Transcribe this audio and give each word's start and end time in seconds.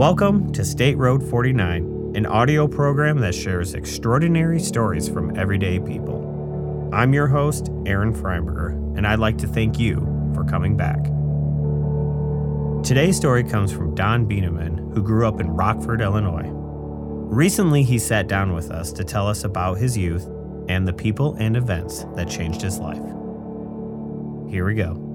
Welcome 0.00 0.50
to 0.54 0.64
State 0.64 0.96
Road 0.96 1.22
49, 1.22 2.14
an 2.16 2.24
audio 2.24 2.66
program 2.66 3.18
that 3.18 3.34
shares 3.34 3.74
extraordinary 3.74 4.58
stories 4.58 5.10
from 5.10 5.36
everyday 5.36 5.78
people. 5.78 6.88
I'm 6.90 7.12
your 7.12 7.26
host, 7.26 7.68
Aaron 7.84 8.14
Freiberger, 8.14 8.70
and 8.96 9.06
I'd 9.06 9.18
like 9.18 9.36
to 9.36 9.46
thank 9.46 9.78
you 9.78 9.96
for 10.34 10.42
coming 10.44 10.74
back. 10.74 11.04
Today's 12.82 13.18
story 13.18 13.44
comes 13.44 13.72
from 13.72 13.94
Don 13.94 14.26
Bieneman, 14.26 14.94
who 14.94 15.02
grew 15.02 15.28
up 15.28 15.38
in 15.38 15.50
Rockford, 15.50 16.00
Illinois. 16.00 16.48
Recently, 16.48 17.82
he 17.82 17.98
sat 17.98 18.26
down 18.26 18.54
with 18.54 18.70
us 18.70 18.94
to 18.94 19.04
tell 19.04 19.28
us 19.28 19.44
about 19.44 19.76
his 19.76 19.98
youth 19.98 20.26
and 20.70 20.88
the 20.88 20.94
people 20.94 21.34
and 21.34 21.58
events 21.58 22.06
that 22.16 22.26
changed 22.26 22.62
his 22.62 22.78
life. 22.78 23.04
Here 24.50 24.64
we 24.64 24.72
go. 24.76 25.09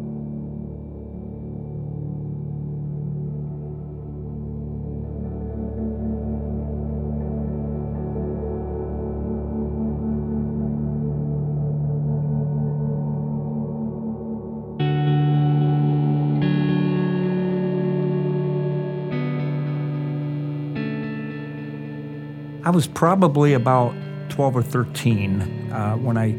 I 22.66 22.72
was 22.72 22.88
probably 22.88 23.54
about 23.54 23.94
12 24.30 24.56
or 24.56 24.64
13 24.64 25.72
uh, 25.72 25.96
when 25.98 26.18
I, 26.18 26.32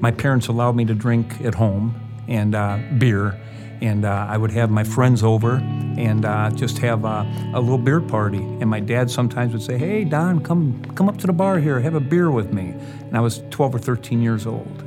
my 0.00 0.10
parents 0.10 0.46
allowed 0.46 0.76
me 0.76 0.86
to 0.86 0.94
drink 0.94 1.42
at 1.42 1.54
home 1.54 1.94
and 2.26 2.54
uh, 2.54 2.78
beer, 2.96 3.38
and 3.82 4.06
uh, 4.06 4.26
I 4.26 4.38
would 4.38 4.50
have 4.52 4.70
my 4.70 4.82
friends 4.82 5.22
over 5.22 5.56
and 5.56 6.24
uh, 6.24 6.50
just 6.52 6.78
have 6.78 7.04
a 7.04 7.24
little 7.52 7.76
beer 7.76 8.00
party. 8.00 8.38
And 8.38 8.70
my 8.70 8.80
dad 8.80 9.10
sometimes 9.10 9.52
would 9.52 9.60
say, 9.60 9.76
"Hey, 9.76 10.04
Don, 10.04 10.42
come 10.42 10.82
come 10.94 11.06
up 11.06 11.18
to 11.18 11.26
the 11.26 11.34
bar 11.34 11.58
here, 11.58 11.78
have 11.80 11.94
a 11.94 12.00
beer 12.00 12.30
with 12.30 12.50
me." 12.50 12.70
And 13.00 13.14
I 13.14 13.20
was 13.20 13.42
12 13.50 13.74
or 13.74 13.78
13 13.78 14.22
years 14.22 14.46
old. 14.46 14.82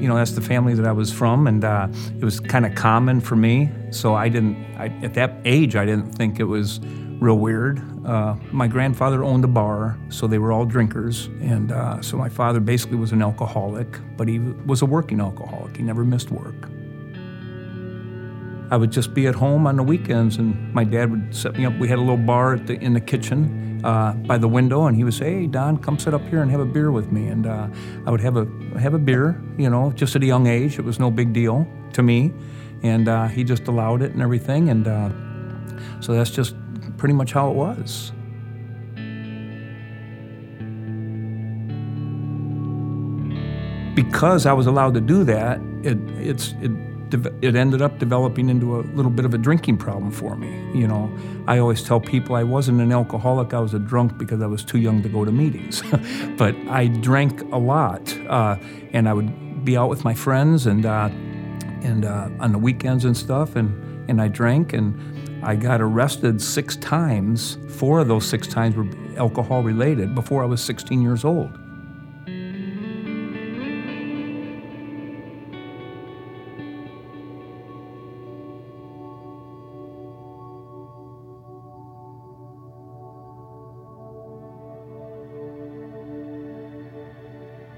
You 0.00 0.08
know, 0.08 0.16
that's 0.16 0.32
the 0.32 0.40
family 0.40 0.72
that 0.72 0.86
I 0.86 0.92
was 0.92 1.12
from, 1.12 1.46
and 1.46 1.62
uh, 1.64 1.88
it 2.18 2.24
was 2.24 2.40
kind 2.40 2.64
of 2.64 2.74
common 2.74 3.20
for 3.20 3.36
me. 3.36 3.68
So 3.90 4.14
I 4.14 4.30
didn't, 4.30 4.56
I, 4.78 4.86
at 5.02 5.12
that 5.14 5.36
age, 5.44 5.76
I 5.76 5.84
didn't 5.84 6.12
think 6.12 6.40
it 6.40 6.44
was 6.44 6.80
real 7.20 7.38
weird. 7.38 7.82
Uh, 8.06 8.36
my 8.52 8.68
grandfather 8.68 9.24
owned 9.24 9.44
a 9.44 9.48
bar, 9.48 9.98
so 10.08 10.26
they 10.26 10.38
were 10.38 10.52
all 10.52 10.64
drinkers. 10.64 11.26
And 11.40 11.72
uh, 11.72 12.02
so 12.02 12.16
my 12.16 12.28
father 12.28 12.60
basically 12.60 12.96
was 12.96 13.12
an 13.12 13.22
alcoholic, 13.22 13.98
but 14.16 14.28
he 14.28 14.38
was 14.38 14.82
a 14.82 14.86
working 14.86 15.20
alcoholic. 15.20 15.76
He 15.76 15.82
never 15.82 16.04
missed 16.04 16.30
work. 16.30 16.68
I 18.70 18.76
would 18.76 18.90
just 18.90 19.14
be 19.14 19.26
at 19.26 19.34
home 19.34 19.66
on 19.66 19.76
the 19.76 19.82
weekends, 19.82 20.36
and 20.36 20.72
my 20.74 20.84
dad 20.84 21.10
would 21.10 21.34
set 21.34 21.54
me 21.56 21.66
up. 21.66 21.78
We 21.78 21.88
had 21.88 21.98
a 21.98 22.00
little 22.00 22.16
bar 22.16 22.58
the, 22.58 22.74
in 22.74 22.94
the 22.94 23.00
kitchen 23.00 23.80
uh, 23.84 24.12
by 24.12 24.38
the 24.38 24.48
window, 24.48 24.86
and 24.86 24.96
he 24.96 25.04
would 25.04 25.14
say, 25.14 25.42
"Hey, 25.42 25.46
Don, 25.46 25.78
come 25.78 25.98
sit 25.98 26.14
up 26.14 26.26
here 26.28 26.42
and 26.42 26.50
have 26.50 26.60
a 26.60 26.66
beer 26.66 26.90
with 26.90 27.12
me." 27.12 27.28
And 27.28 27.46
uh, 27.46 27.68
I 28.06 28.10
would 28.10 28.20
have 28.20 28.36
a 28.36 28.46
have 28.78 28.94
a 28.94 28.98
beer, 28.98 29.40
you 29.56 29.70
know, 29.70 29.92
just 29.92 30.16
at 30.16 30.22
a 30.22 30.26
young 30.26 30.48
age. 30.48 30.80
It 30.80 30.84
was 30.84 30.98
no 30.98 31.12
big 31.12 31.32
deal 31.32 31.64
to 31.92 32.02
me, 32.02 32.32
and 32.82 33.08
uh, 33.08 33.28
he 33.28 33.44
just 33.44 33.68
allowed 33.68 34.02
it 34.02 34.12
and 34.12 34.20
everything. 34.20 34.68
And 34.68 34.88
uh, 34.88 35.10
so 36.00 36.14
that's 36.14 36.30
just 36.30 36.56
pretty 36.96 37.14
much 37.14 37.32
how 37.32 37.50
it 37.50 37.54
was. 37.54 38.12
Because 43.94 44.44
I 44.46 44.52
was 44.52 44.66
allowed 44.66 44.94
to 44.94 45.00
do 45.00 45.24
that, 45.24 45.58
it, 45.82 45.98
it's, 46.18 46.54
it, 46.60 46.70
it 47.40 47.56
ended 47.56 47.80
up 47.80 47.98
developing 47.98 48.48
into 48.48 48.78
a 48.78 48.82
little 48.94 49.10
bit 49.10 49.24
of 49.24 49.32
a 49.32 49.38
drinking 49.38 49.78
problem 49.78 50.10
for 50.10 50.36
me. 50.36 50.48
You 50.78 50.86
know, 50.86 51.10
I 51.46 51.58
always 51.58 51.82
tell 51.82 52.00
people 52.00 52.34
I 52.34 52.42
wasn't 52.42 52.80
an 52.80 52.92
alcoholic, 52.92 53.54
I 53.54 53.60
was 53.60 53.74
a 53.74 53.78
drunk 53.78 54.18
because 54.18 54.42
I 54.42 54.46
was 54.46 54.64
too 54.64 54.78
young 54.78 55.02
to 55.02 55.08
go 55.08 55.24
to 55.24 55.32
meetings. 55.32 55.82
but 56.36 56.54
I 56.68 56.88
drank 56.88 57.40
a 57.52 57.58
lot, 57.58 58.16
uh, 58.28 58.56
and 58.92 59.08
I 59.08 59.14
would 59.14 59.64
be 59.64 59.76
out 59.76 59.88
with 59.88 60.04
my 60.04 60.14
friends 60.14 60.66
and, 60.66 60.84
uh, 60.84 61.08
and 61.82 62.04
uh, 62.04 62.28
on 62.40 62.52
the 62.52 62.58
weekends 62.58 63.04
and 63.04 63.16
stuff, 63.16 63.56
and, 63.56 64.10
and 64.10 64.20
I 64.20 64.28
drank, 64.28 64.72
and 64.72 65.15
I 65.42 65.54
got 65.54 65.80
arrested 65.80 66.40
six 66.40 66.76
times. 66.76 67.58
Four 67.68 68.00
of 68.00 68.08
those 68.08 68.26
six 68.26 68.46
times 68.48 68.74
were 68.76 68.88
alcohol 69.16 69.62
related 69.62 70.14
before 70.14 70.42
I 70.42 70.46
was 70.46 70.62
16 70.62 71.00
years 71.02 71.24
old. 71.24 71.50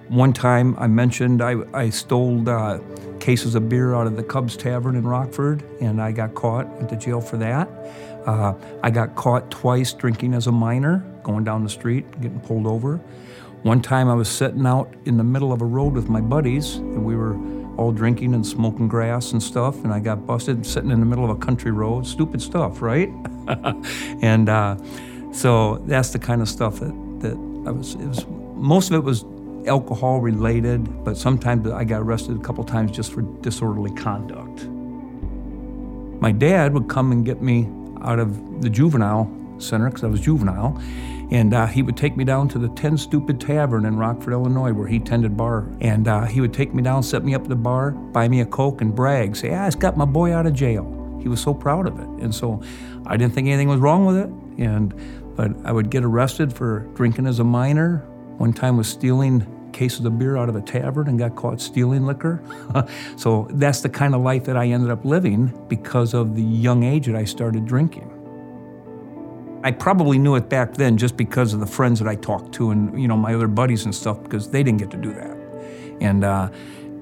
One 0.08 0.32
time 0.32 0.74
I 0.78 0.86
mentioned 0.86 1.42
I, 1.42 1.56
I 1.74 1.90
stole 1.90 2.48
uh, 2.48 2.78
cases 3.20 3.54
of 3.54 3.68
beer 3.68 3.94
out 3.94 4.06
of 4.06 4.16
the 4.16 4.22
Cubs 4.22 4.56
Tavern 4.56 4.96
in 4.96 5.06
Rockford, 5.06 5.62
and 5.80 6.00
I 6.00 6.12
got 6.12 6.34
caught, 6.34 6.66
went 6.76 6.88
to 6.90 6.96
jail 6.96 7.20
for 7.20 7.36
that. 7.38 7.68
Uh, 8.26 8.54
I 8.82 8.90
got 8.90 9.14
caught 9.16 9.50
twice 9.50 9.92
drinking 9.92 10.34
as 10.34 10.46
a 10.46 10.52
minor, 10.52 10.98
going 11.22 11.44
down 11.44 11.64
the 11.64 11.70
street, 11.70 12.20
getting 12.20 12.40
pulled 12.40 12.66
over. 12.66 12.96
One 13.62 13.82
time 13.82 14.08
I 14.08 14.14
was 14.14 14.28
sitting 14.28 14.66
out 14.66 14.92
in 15.04 15.16
the 15.16 15.24
middle 15.24 15.52
of 15.52 15.62
a 15.62 15.64
road 15.64 15.94
with 15.94 16.08
my 16.08 16.20
buddies, 16.20 16.76
and 16.76 17.04
we 17.04 17.16
were 17.16 17.34
all 17.76 17.92
drinking 17.92 18.34
and 18.34 18.46
smoking 18.46 18.88
grass 18.88 19.32
and 19.32 19.42
stuff, 19.42 19.82
and 19.84 19.92
I 19.92 20.00
got 20.00 20.26
busted 20.26 20.66
sitting 20.66 20.90
in 20.90 21.00
the 21.00 21.06
middle 21.06 21.24
of 21.24 21.30
a 21.30 21.36
country 21.36 21.70
road. 21.70 22.06
Stupid 22.06 22.42
stuff, 22.42 22.82
right? 22.82 23.08
and 24.22 24.48
uh, 24.48 24.76
so 25.32 25.78
that's 25.86 26.10
the 26.10 26.18
kind 26.18 26.42
of 26.42 26.48
stuff 26.48 26.80
that, 26.80 26.92
that 27.20 27.34
I 27.66 27.70
was, 27.70 27.94
it 27.94 28.06
was, 28.06 28.26
most 28.56 28.90
of 28.90 28.94
it 28.94 29.04
was 29.04 29.24
alcohol 29.66 30.20
related, 30.20 31.04
but 31.04 31.16
sometimes 31.16 31.68
I 31.68 31.84
got 31.84 32.00
arrested 32.00 32.36
a 32.36 32.40
couple 32.40 32.64
times 32.64 32.90
just 32.90 33.12
for 33.12 33.22
disorderly 33.22 33.92
conduct. 33.92 34.66
My 36.20 36.32
dad 36.32 36.74
would 36.74 36.88
come 36.88 37.12
and 37.12 37.24
get 37.24 37.42
me 37.42 37.68
out 38.02 38.18
of 38.18 38.62
the 38.62 38.70
juvenile 38.70 39.32
center 39.58 39.88
because 39.88 40.04
I 40.04 40.08
was 40.08 40.20
juvenile, 40.20 40.80
and 41.30 41.52
uh, 41.52 41.66
he 41.66 41.82
would 41.82 41.96
take 41.96 42.16
me 42.16 42.24
down 42.24 42.48
to 42.48 42.58
the 42.58 42.68
10 42.68 42.96
Stupid 42.96 43.40
Tavern 43.40 43.84
in 43.84 43.96
Rockford, 43.96 44.32
Illinois, 44.32 44.72
where 44.72 44.88
he 44.88 44.98
tended 44.98 45.36
bar. 45.36 45.66
And 45.80 46.08
uh, 46.08 46.24
he 46.24 46.40
would 46.40 46.54
take 46.54 46.72
me 46.72 46.82
down, 46.82 47.02
set 47.02 47.24
me 47.24 47.34
up 47.34 47.42
at 47.42 47.48
the 47.48 47.56
bar, 47.56 47.90
buy 47.90 48.28
me 48.28 48.40
a 48.40 48.46
Coke, 48.46 48.80
and 48.80 48.94
brag, 48.94 49.36
say, 49.36 49.54
I 49.54 49.66
just 49.66 49.78
got 49.78 49.96
my 49.96 50.06
boy 50.06 50.32
out 50.32 50.46
of 50.46 50.54
jail. 50.54 50.94
He 51.20 51.28
was 51.28 51.40
so 51.40 51.52
proud 51.52 51.86
of 51.86 51.98
it. 51.98 52.06
And 52.22 52.34
so 52.34 52.62
I 53.06 53.16
didn't 53.16 53.34
think 53.34 53.48
anything 53.48 53.68
was 53.68 53.80
wrong 53.80 54.06
with 54.06 54.16
it. 54.16 54.30
And 54.58 54.94
but 55.38 55.52
I 55.64 55.70
would 55.70 55.88
get 55.88 56.02
arrested 56.02 56.52
for 56.52 56.80
drinking 56.96 57.26
as 57.26 57.38
a 57.38 57.44
minor. 57.44 58.04
One 58.38 58.52
time 58.52 58.76
was 58.76 58.88
stealing 58.88 59.46
cases 59.72 60.04
of 60.04 60.18
beer 60.18 60.36
out 60.36 60.48
of 60.48 60.56
a 60.56 60.60
tavern 60.60 61.08
and 61.08 61.18
got 61.18 61.36
caught 61.36 61.60
stealing 61.60 62.06
liquor. 62.06 62.42
so 63.16 63.48
that's 63.50 63.80
the 63.80 63.88
kind 63.88 64.14
of 64.14 64.22
life 64.22 64.44
that 64.44 64.56
I 64.56 64.68
ended 64.68 64.90
up 64.90 65.04
living 65.04 65.52
because 65.68 66.14
of 66.14 66.34
the 66.34 66.42
young 66.42 66.84
age 66.84 67.06
that 67.06 67.16
I 67.16 67.24
started 67.24 67.66
drinking. 67.66 68.14
I 69.64 69.72
probably 69.72 70.18
knew 70.18 70.36
it 70.36 70.48
back 70.48 70.74
then 70.74 70.96
just 70.96 71.16
because 71.16 71.52
of 71.52 71.60
the 71.60 71.66
friends 71.66 71.98
that 71.98 72.08
I 72.08 72.14
talked 72.14 72.52
to 72.54 72.70
and 72.70 73.00
you 73.00 73.08
know 73.08 73.16
my 73.16 73.34
other 73.34 73.48
buddies 73.48 73.84
and 73.84 73.94
stuff 73.94 74.22
because 74.22 74.50
they 74.50 74.62
didn't 74.62 74.78
get 74.78 74.90
to 74.92 74.96
do 74.96 75.12
that. 75.14 75.36
And 76.00 76.24
uh, 76.24 76.50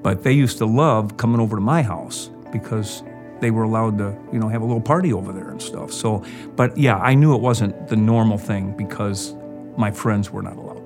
but 0.01 0.23
they 0.23 0.31
used 0.31 0.57
to 0.57 0.65
love 0.65 1.17
coming 1.17 1.39
over 1.39 1.55
to 1.55 1.61
my 1.61 1.83
house 1.83 2.31
because 2.51 3.03
they 3.41 3.51
were 3.51 3.63
allowed 3.63 3.99
to 3.99 4.17
you 4.33 4.39
know 4.39 4.49
have 4.49 4.63
a 4.63 4.65
little 4.65 4.81
party 4.81 5.13
over 5.13 5.31
there 5.31 5.49
and 5.49 5.61
stuff. 5.61 5.91
So, 5.91 6.23
but 6.55 6.75
yeah, 6.75 6.97
I 6.97 7.13
knew 7.13 7.35
it 7.35 7.41
wasn't 7.41 7.89
the 7.89 7.95
normal 7.95 8.39
thing 8.39 8.75
because 8.75 9.35
my 9.77 9.91
friends 9.91 10.31
were 10.31 10.41
not 10.41 10.57
allowed 10.57 10.76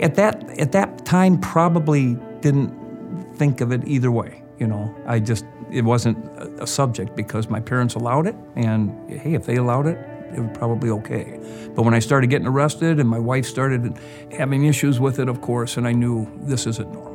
at 0.00 0.14
that 0.16 0.48
at 0.58 0.72
that 0.72 1.04
time 1.04 1.38
probably 1.38 2.14
didn't 2.40 2.74
think 3.36 3.60
of 3.60 3.72
it 3.72 3.86
either 3.86 4.10
way. 4.10 4.42
You 4.58 4.66
know, 4.66 4.94
I 5.06 5.20
just 5.20 5.44
it 5.70 5.82
wasn't 5.82 6.18
a, 6.60 6.66
subject 6.66 7.16
because 7.16 7.48
my 7.48 7.60
parents 7.60 7.94
allowed 7.94 8.26
it, 8.26 8.36
and 8.56 9.10
hey, 9.10 9.34
if 9.34 9.46
they 9.46 9.56
allowed 9.56 9.86
it, 9.86 9.98
it 10.34 10.40
was 10.40 10.50
probably 10.56 10.90
okay. 10.90 11.38
But 11.74 11.82
when 11.82 11.94
I 11.94 11.98
started 11.98 12.28
getting 12.28 12.46
arrested 12.46 13.00
and 13.00 13.08
my 13.08 13.18
wife 13.18 13.46
started 13.46 13.98
having 14.32 14.64
issues 14.64 15.00
with 15.00 15.18
it, 15.18 15.28
of 15.28 15.40
course, 15.40 15.76
and 15.76 15.86
I 15.86 15.92
knew 15.92 16.30
this 16.42 16.66
isn't 16.66 16.92
normal. 16.92 17.10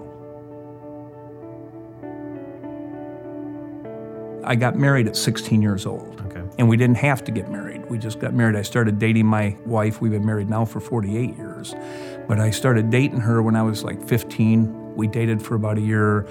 I 4.44 4.56
got 4.56 4.76
married 4.76 5.08
at 5.08 5.16
16 5.16 5.62
years 5.62 5.86
old. 5.86 6.22
Okay. 6.28 6.44
And 6.60 6.70
we 6.70 6.78
didn't 6.78 6.98
have 6.98 7.24
to 7.26 7.32
get 7.32 7.50
married. 7.50 7.90
We 7.90 7.98
just 7.98 8.20
got 8.20 8.34
married. 8.34 8.56
I 8.56 8.62
started 8.62 9.00
dating 9.00 9.26
my 9.26 9.58
wife. 9.66 10.02
We've 10.02 10.12
been 10.12 10.26
married 10.26 10.50
now 10.50 10.66
for 10.66 10.80
48 10.80 11.36
years. 11.36 11.45
But 12.28 12.40
I 12.40 12.52
started 12.52 12.90
dating 12.90 13.22
her 13.22 13.42
when 13.42 13.56
I 13.56 13.64
was 13.64 13.84
like 13.84 14.06
15. 14.08 14.96
We 14.96 15.08
dated 15.08 15.42
for 15.42 15.56
about 15.56 15.78
a 15.78 15.82
year. 15.82 16.28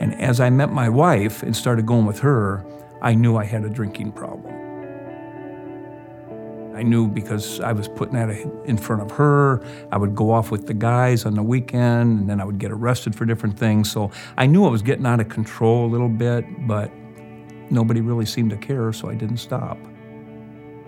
And 0.00 0.20
as 0.20 0.40
I 0.40 0.50
met 0.50 0.72
my 0.72 0.88
wife 0.88 1.42
and 1.42 1.56
started 1.56 1.86
going 1.86 2.06
with 2.06 2.20
her, 2.20 2.64
I 3.02 3.14
knew 3.14 3.36
I 3.36 3.44
had 3.44 3.64
a 3.64 3.68
drinking 3.68 4.12
problem. 4.12 4.54
I 6.74 6.82
knew 6.82 7.06
because 7.06 7.60
I 7.60 7.72
was 7.72 7.86
putting 7.86 8.14
that 8.14 8.30
in 8.64 8.76
front 8.76 9.02
of 9.02 9.10
her. 9.12 9.62
I 9.92 9.98
would 9.98 10.14
go 10.14 10.30
off 10.30 10.50
with 10.50 10.66
the 10.66 10.74
guys 10.74 11.26
on 11.26 11.34
the 11.34 11.42
weekend, 11.42 12.20
and 12.20 12.30
then 12.30 12.40
I 12.40 12.44
would 12.44 12.58
get 12.58 12.72
arrested 12.72 13.14
for 13.14 13.24
different 13.24 13.58
things. 13.58 13.90
So 13.90 14.10
I 14.36 14.46
knew 14.46 14.64
I 14.64 14.70
was 14.70 14.82
getting 14.82 15.06
out 15.06 15.20
of 15.20 15.28
control 15.28 15.86
a 15.86 15.90
little 15.90 16.08
bit, 16.08 16.44
but 16.66 16.90
nobody 17.70 18.00
really 18.00 18.26
seemed 18.26 18.50
to 18.50 18.56
care, 18.56 18.92
so 18.92 19.08
I 19.08 19.14
didn't 19.14 19.36
stop. 19.36 19.78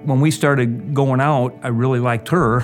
When 0.05 0.21
we 0.21 0.31
started 0.31 0.95
going 0.95 1.21
out, 1.21 1.59
I 1.63 1.69
really 1.69 1.99
liked 1.99 2.29
her 2.29 2.63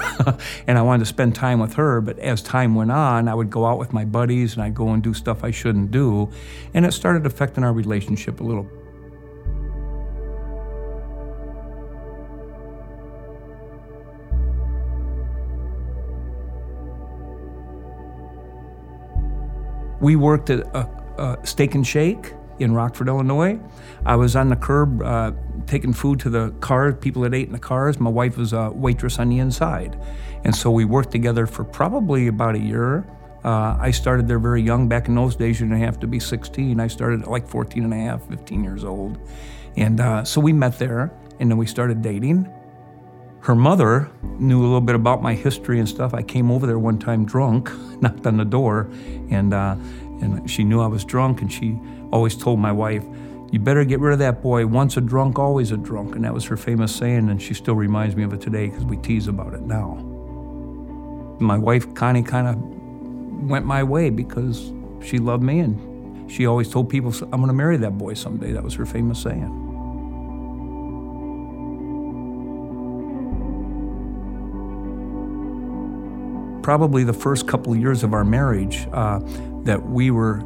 and 0.67 0.79
I 0.79 0.83
wanted 0.83 1.01
to 1.01 1.07
spend 1.07 1.35
time 1.35 1.59
with 1.59 1.75
her. 1.75 2.01
But 2.01 2.19
as 2.19 2.43
time 2.43 2.75
went 2.75 2.93
on, 2.93 3.29
I 3.29 3.35
would 3.35 3.51
go 3.51 3.67
out 3.67 3.79
with 3.79 3.93
my 3.93 4.05
buddies 4.05 4.55
and 4.55 4.63
I'd 4.63 4.75
go 4.75 4.89
and 4.91 5.03
do 5.03 5.15
stuff 5.15 5.43
I 5.43 5.51
shouldn't 5.51 5.91
do. 5.91 6.31
And 6.75 6.85
it 6.85 6.93
started 6.93 7.27
affecting 7.27 7.65
our 7.65 7.73
relationship 7.73 8.41
a 8.41 8.45
little. 8.45 8.69
We 20.01 20.17
worked 20.17 20.49
at 20.49 20.61
a, 20.75 20.89
a 21.19 21.47
steak 21.47 21.75
and 21.75 21.87
shake 21.87 22.33
in 22.61 22.75
Rockford, 22.75 23.09
Illinois. 23.09 23.59
I 24.05 24.17
was 24.17 24.37
on 24.37 24.49
the 24.49 24.57
curb 24.57 25.03
uh, 25.03 25.33
taking 25.67 25.93
food 25.93 26.21
to 26.21 26.31
the 26.31 26.51
cars, 26.61 26.95
people 27.01 27.23
that 27.23 27.35
ate 27.35 27.47
in 27.47 27.53
the 27.53 27.59
cars. 27.59 27.99
My 28.01 28.11
wife 28.11 28.37
was 28.37 28.53
a 28.53 28.71
waitress 28.71 29.19
on 29.19 29.29
the 29.29 29.39
inside. 29.39 29.99
And 30.45 30.55
so 30.55 30.71
we 30.71 30.85
worked 30.85 31.11
together 31.11 31.47
for 31.47 31.65
probably 31.65 32.27
about 32.27 32.55
a 32.55 32.59
year. 32.59 33.07
Uh, 33.45 33.77
I 33.81 33.91
started 33.91 34.29
there 34.29 34.39
very 34.39 34.63
young. 34.63 34.89
Back 34.89 35.09
in 35.09 35.15
those 35.15 35.37
days, 35.37 35.61
you 35.61 35.67
didn't 35.67 35.83
have 35.83 35.99
to 36.01 36.07
be 36.07 36.21
16. 36.21 36.79
I 36.79 36.87
started 36.87 37.23
at 37.23 37.31
like 37.31 37.49
14 37.49 37.85
and 37.85 37.93
a 37.93 37.97
half, 37.97 38.27
15 38.29 38.63
years 38.63 38.85
old. 38.85 39.19
And 39.77 40.01
uh, 40.01 40.25
so 40.25 40.41
we 40.41 40.53
met 40.53 40.79
there, 40.79 41.13
and 41.39 41.51
then 41.51 41.57
we 41.57 41.67
started 41.67 42.03
dating. 42.03 42.53
Her 43.41 43.55
mother 43.55 44.11
knew 44.23 44.61
a 44.61 44.65
little 44.65 44.81
bit 44.83 44.95
about 44.95 45.23
my 45.23 45.35
history 45.35 45.79
and 45.79 45.89
stuff. 45.89 46.13
I 46.13 46.23
came 46.23 46.51
over 46.51 46.67
there 46.67 46.79
one 46.79 46.99
time 46.99 47.25
drunk, 47.25 47.71
knocked 48.03 48.27
on 48.27 48.37
the 48.37 48.45
door, 48.45 48.91
and, 49.31 49.55
uh, 49.55 49.77
and 50.21 50.51
she 50.51 50.65
knew 50.65 50.81
I 50.81 50.87
was 50.87 51.05
drunk, 51.05 51.43
and 51.43 51.53
she 51.53 51.79
always 52.13 52.37
told 52.37 52.59
my 52.59 52.73
wife, 52.73 53.05
You 53.51 53.59
better 53.59 53.85
get 53.85 54.01
rid 54.01 54.13
of 54.13 54.19
that 54.21 54.43
boy. 54.43 54.67
Once 54.67 54.97
a 54.97 55.01
drunk, 55.01 55.39
always 55.39 55.73
a 55.73 55.77
drunk. 55.77 56.15
And 56.15 56.25
that 56.25 56.35
was 56.35 56.45
her 56.47 56.57
famous 56.57 56.95
saying, 56.95 57.29
and 57.29 57.41
she 57.41 57.55
still 57.55 57.75
reminds 57.75 58.17
me 58.17 58.23
of 58.23 58.33
it 58.33 58.41
today 58.41 58.69
because 58.69 58.85
we 58.85 58.97
tease 58.97 59.29
about 59.29 59.55
it 59.55 59.63
now. 59.63 59.95
My 61.41 61.57
wife, 61.57 61.95
Connie, 61.95 62.23
kind 62.23 62.47
of 62.47 62.57
went 63.49 63.65
my 63.65 63.83
way 63.83 64.11
because 64.11 64.73
she 65.03 65.19
loved 65.19 65.43
me 65.43 65.61
and 65.61 66.31
she 66.31 66.47
always 66.47 66.69
told 66.71 66.89
people, 66.89 67.13
I'm 67.25 67.41
going 67.41 67.49
to 67.49 67.53
marry 67.53 67.77
that 67.79 67.99
boy 67.99 68.15
someday. 68.15 68.53
That 68.53 68.63
was 68.63 68.75
her 68.75 68.87
famous 68.87 69.21
saying. 69.21 69.67
Probably 76.63 77.03
the 77.03 77.13
first 77.13 77.49
couple 77.49 77.73
of 77.73 77.81
years 77.81 78.05
of 78.05 78.13
our 78.13 78.25
marriage, 78.25 78.87
uh, 78.93 79.19
that 79.65 79.89
we 79.89 80.11
were 80.11 80.43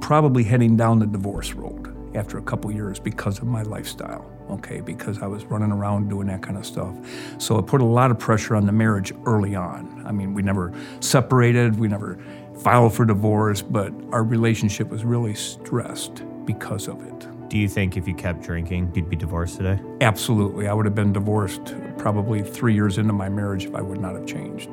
probably 0.00 0.44
heading 0.44 0.76
down 0.76 0.98
the 0.98 1.06
divorce 1.06 1.54
road 1.54 1.94
after 2.16 2.38
a 2.38 2.42
couple 2.42 2.70
years 2.70 2.98
because 2.98 3.38
of 3.38 3.44
my 3.44 3.62
lifestyle, 3.62 4.30
okay, 4.50 4.80
because 4.80 5.20
I 5.22 5.26
was 5.26 5.44
running 5.46 5.72
around 5.72 6.08
doing 6.08 6.26
that 6.28 6.42
kind 6.42 6.56
of 6.56 6.66
stuff. 6.66 6.94
So 7.38 7.58
it 7.58 7.66
put 7.66 7.80
a 7.80 7.86
lot 7.86 8.10
of 8.10 8.18
pressure 8.18 8.54
on 8.54 8.66
the 8.66 8.72
marriage 8.72 9.12
early 9.26 9.54
on. 9.54 10.04
I 10.06 10.12
mean, 10.12 10.34
we 10.34 10.42
never 10.42 10.72
separated, 11.00 11.78
we 11.78 11.88
never 11.88 12.18
filed 12.58 12.94
for 12.94 13.04
divorce, 13.04 13.62
but 13.62 13.92
our 14.12 14.22
relationship 14.22 14.88
was 14.88 15.04
really 15.04 15.34
stressed 15.34 16.22
because 16.44 16.88
of 16.88 17.04
it. 17.04 17.48
Do 17.48 17.58
you 17.58 17.68
think 17.68 17.96
if 17.96 18.08
you 18.08 18.14
kept 18.14 18.42
drinking, 18.42 18.92
you'd 18.94 19.08
be 19.08 19.16
divorced 19.16 19.56
today? 19.56 19.80
Absolutely. 20.00 20.66
I 20.66 20.74
would 20.74 20.86
have 20.86 20.94
been 20.94 21.12
divorced 21.12 21.74
probably 21.98 22.42
three 22.42 22.74
years 22.74 22.98
into 22.98 23.12
my 23.12 23.28
marriage 23.28 23.66
if 23.66 23.74
I 23.74 23.80
would 23.80 24.00
not 24.00 24.14
have 24.14 24.26
changed. 24.26 24.70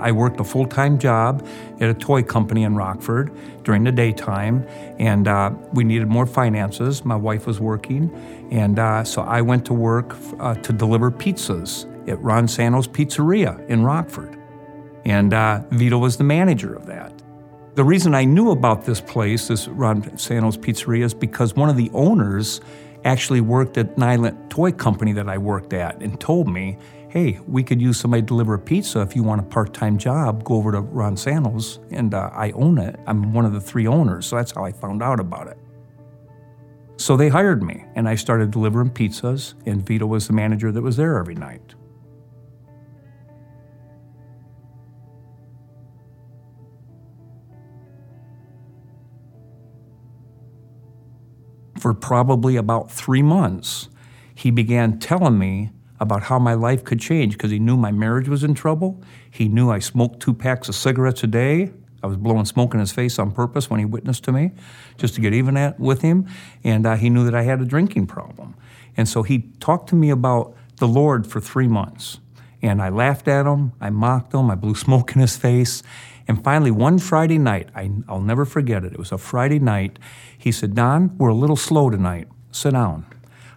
I 0.00 0.12
worked 0.12 0.40
a 0.40 0.44
full 0.44 0.66
time 0.66 0.98
job 0.98 1.46
at 1.80 1.88
a 1.88 1.94
toy 1.94 2.22
company 2.22 2.64
in 2.64 2.74
Rockford 2.76 3.30
during 3.64 3.84
the 3.84 3.92
daytime, 3.92 4.66
and 4.98 5.28
uh, 5.28 5.50
we 5.72 5.84
needed 5.84 6.08
more 6.08 6.26
finances. 6.26 7.04
My 7.04 7.16
wife 7.16 7.46
was 7.46 7.60
working, 7.60 8.10
and 8.50 8.78
uh, 8.78 9.04
so 9.04 9.22
I 9.22 9.40
went 9.42 9.64
to 9.66 9.74
work 9.74 10.16
uh, 10.40 10.54
to 10.54 10.72
deliver 10.72 11.10
pizzas 11.10 11.86
at 12.08 12.20
Ron 12.22 12.48
Sano's 12.48 12.88
Pizzeria 12.88 13.66
in 13.68 13.82
Rockford. 13.82 14.36
And 15.04 15.32
uh, 15.32 15.62
Vito 15.70 15.98
was 15.98 16.16
the 16.16 16.24
manager 16.24 16.74
of 16.74 16.86
that. 16.86 17.12
The 17.74 17.84
reason 17.84 18.14
I 18.14 18.24
knew 18.24 18.50
about 18.50 18.84
this 18.84 19.00
place, 19.00 19.48
this 19.48 19.68
Ron 19.68 20.16
Sano's 20.18 20.56
Pizzeria, 20.56 21.04
is 21.04 21.14
because 21.14 21.54
one 21.54 21.68
of 21.68 21.76
the 21.76 21.90
owners 21.94 22.60
actually 23.04 23.40
worked 23.40 23.78
at 23.78 23.96
Nylint 23.96 24.50
Toy 24.50 24.72
Company 24.72 25.12
that 25.12 25.28
I 25.28 25.38
worked 25.38 25.72
at 25.72 26.02
and 26.02 26.20
told 26.20 26.48
me 26.48 26.76
hey, 27.08 27.40
we 27.46 27.62
could 27.62 27.80
use 27.80 27.98
somebody 27.98 28.22
to 28.22 28.26
deliver 28.26 28.54
a 28.54 28.58
pizza. 28.58 29.00
If 29.00 29.16
you 29.16 29.22
want 29.22 29.40
a 29.40 29.44
part 29.44 29.72
time 29.72 29.96
job, 29.96 30.44
go 30.44 30.54
over 30.56 30.72
to 30.72 30.80
Ron 30.80 31.16
Sano's, 31.16 31.80
and 31.90 32.12
uh, 32.14 32.30
I 32.32 32.50
own 32.52 32.78
it. 32.78 32.98
I'm 33.06 33.32
one 33.32 33.44
of 33.44 33.52
the 33.52 33.60
three 33.60 33.86
owners, 33.86 34.26
so 34.26 34.36
that's 34.36 34.52
how 34.52 34.64
I 34.64 34.72
found 34.72 35.02
out 35.02 35.18
about 35.18 35.48
it. 35.48 35.58
So 36.96 37.16
they 37.16 37.28
hired 37.28 37.62
me, 37.62 37.84
and 37.94 38.08
I 38.08 38.14
started 38.14 38.50
delivering 38.50 38.90
pizzas, 38.90 39.54
and 39.66 39.84
Vito 39.86 40.06
was 40.06 40.26
the 40.26 40.32
manager 40.32 40.70
that 40.72 40.82
was 40.82 40.96
there 40.96 41.16
every 41.16 41.36
night. 41.36 41.74
For 51.78 51.94
probably 51.94 52.56
about 52.56 52.90
three 52.90 53.22
months, 53.22 53.88
he 54.34 54.50
began 54.50 54.98
telling 54.98 55.38
me 55.38 55.70
about 56.00 56.24
how 56.24 56.38
my 56.38 56.54
life 56.54 56.84
could 56.84 57.00
change 57.00 57.34
because 57.34 57.50
he 57.50 57.58
knew 57.58 57.76
my 57.76 57.90
marriage 57.90 58.28
was 58.28 58.44
in 58.44 58.54
trouble. 58.54 59.02
He 59.30 59.48
knew 59.48 59.70
I 59.70 59.78
smoked 59.78 60.20
two 60.20 60.34
packs 60.34 60.68
of 60.68 60.74
cigarettes 60.74 61.22
a 61.24 61.26
day. 61.26 61.72
I 62.02 62.06
was 62.06 62.16
blowing 62.16 62.44
smoke 62.44 62.74
in 62.74 62.80
his 62.80 62.92
face 62.92 63.18
on 63.18 63.32
purpose 63.32 63.68
when 63.68 63.80
he 63.80 63.84
witnessed 63.84 64.22
to 64.24 64.32
me, 64.32 64.52
just 64.96 65.16
to 65.16 65.20
get 65.20 65.34
even 65.34 65.56
at, 65.56 65.80
with 65.80 66.02
him. 66.02 66.28
And 66.62 66.86
uh, 66.86 66.94
he 66.94 67.10
knew 67.10 67.24
that 67.24 67.34
I 67.34 67.42
had 67.42 67.60
a 67.60 67.64
drinking 67.64 68.06
problem. 68.06 68.54
And 68.96 69.08
so 69.08 69.22
he 69.22 69.50
talked 69.60 69.88
to 69.90 69.96
me 69.96 70.10
about 70.10 70.54
the 70.76 70.88
Lord 70.88 71.26
for 71.26 71.40
three 71.40 71.66
months. 71.66 72.18
And 72.62 72.82
I 72.82 72.88
laughed 72.88 73.28
at 73.28 73.46
him, 73.46 73.72
I 73.80 73.90
mocked 73.90 74.34
him, 74.34 74.50
I 74.50 74.54
blew 74.54 74.74
smoke 74.86 75.14
in 75.14 75.20
his 75.20 75.36
face. 75.36 75.82
And 76.28 76.42
finally, 76.44 76.70
one 76.70 76.98
Friday 76.98 77.38
night, 77.38 77.70
I, 77.74 77.90
I'll 78.08 78.20
never 78.20 78.44
forget 78.44 78.84
it, 78.84 78.92
it 78.92 78.98
was 78.98 79.12
a 79.12 79.18
Friday 79.18 79.58
night, 79.58 79.98
he 80.36 80.52
said, 80.52 80.74
Don, 80.74 81.16
we're 81.18 81.30
a 81.30 81.34
little 81.34 81.56
slow 81.56 81.90
tonight. 81.90 82.28
Sit 82.52 82.72
down. 82.72 83.06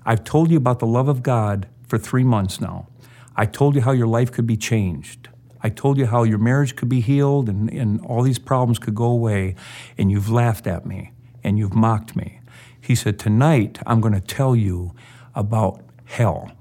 I've 0.06 0.24
told 0.24 0.50
you 0.50 0.58
about 0.58 0.80
the 0.80 0.88
love 0.88 1.08
of 1.08 1.22
God 1.22 1.68
for 1.92 1.98
three 1.98 2.24
months 2.24 2.62
now. 2.62 2.88
I 3.36 3.46
told 3.46 3.76
you 3.76 3.82
how 3.82 3.92
your 3.92 4.08
life 4.08 4.32
could 4.32 4.48
be 4.48 4.56
changed. 4.56 5.28
I 5.62 5.68
told 5.68 5.98
you 5.98 6.06
how 6.06 6.24
your 6.24 6.38
marriage 6.38 6.78
could 6.78 6.88
be 6.88 7.02
healed 7.02 7.50
and, 7.50 7.70
and 7.70 8.00
all 8.06 8.24
these 8.24 8.40
problems 8.40 8.80
could 8.80 8.96
go 8.96 9.08
away, 9.08 9.56
and 9.98 10.10
you've 10.10 10.30
laughed 10.30 10.68
at 10.68 10.86
me 10.86 11.12
and 11.44 11.58
you've 11.58 11.74
mocked 11.74 12.16
me. 12.16 12.40
He 12.80 12.96
said, 12.96 13.20
Tonight, 13.20 13.80
I'm 13.86 14.00
going 14.00 14.14
to 14.14 14.22
tell 14.22 14.56
you 14.56 14.96
about 15.36 15.84
hell. 16.06 16.54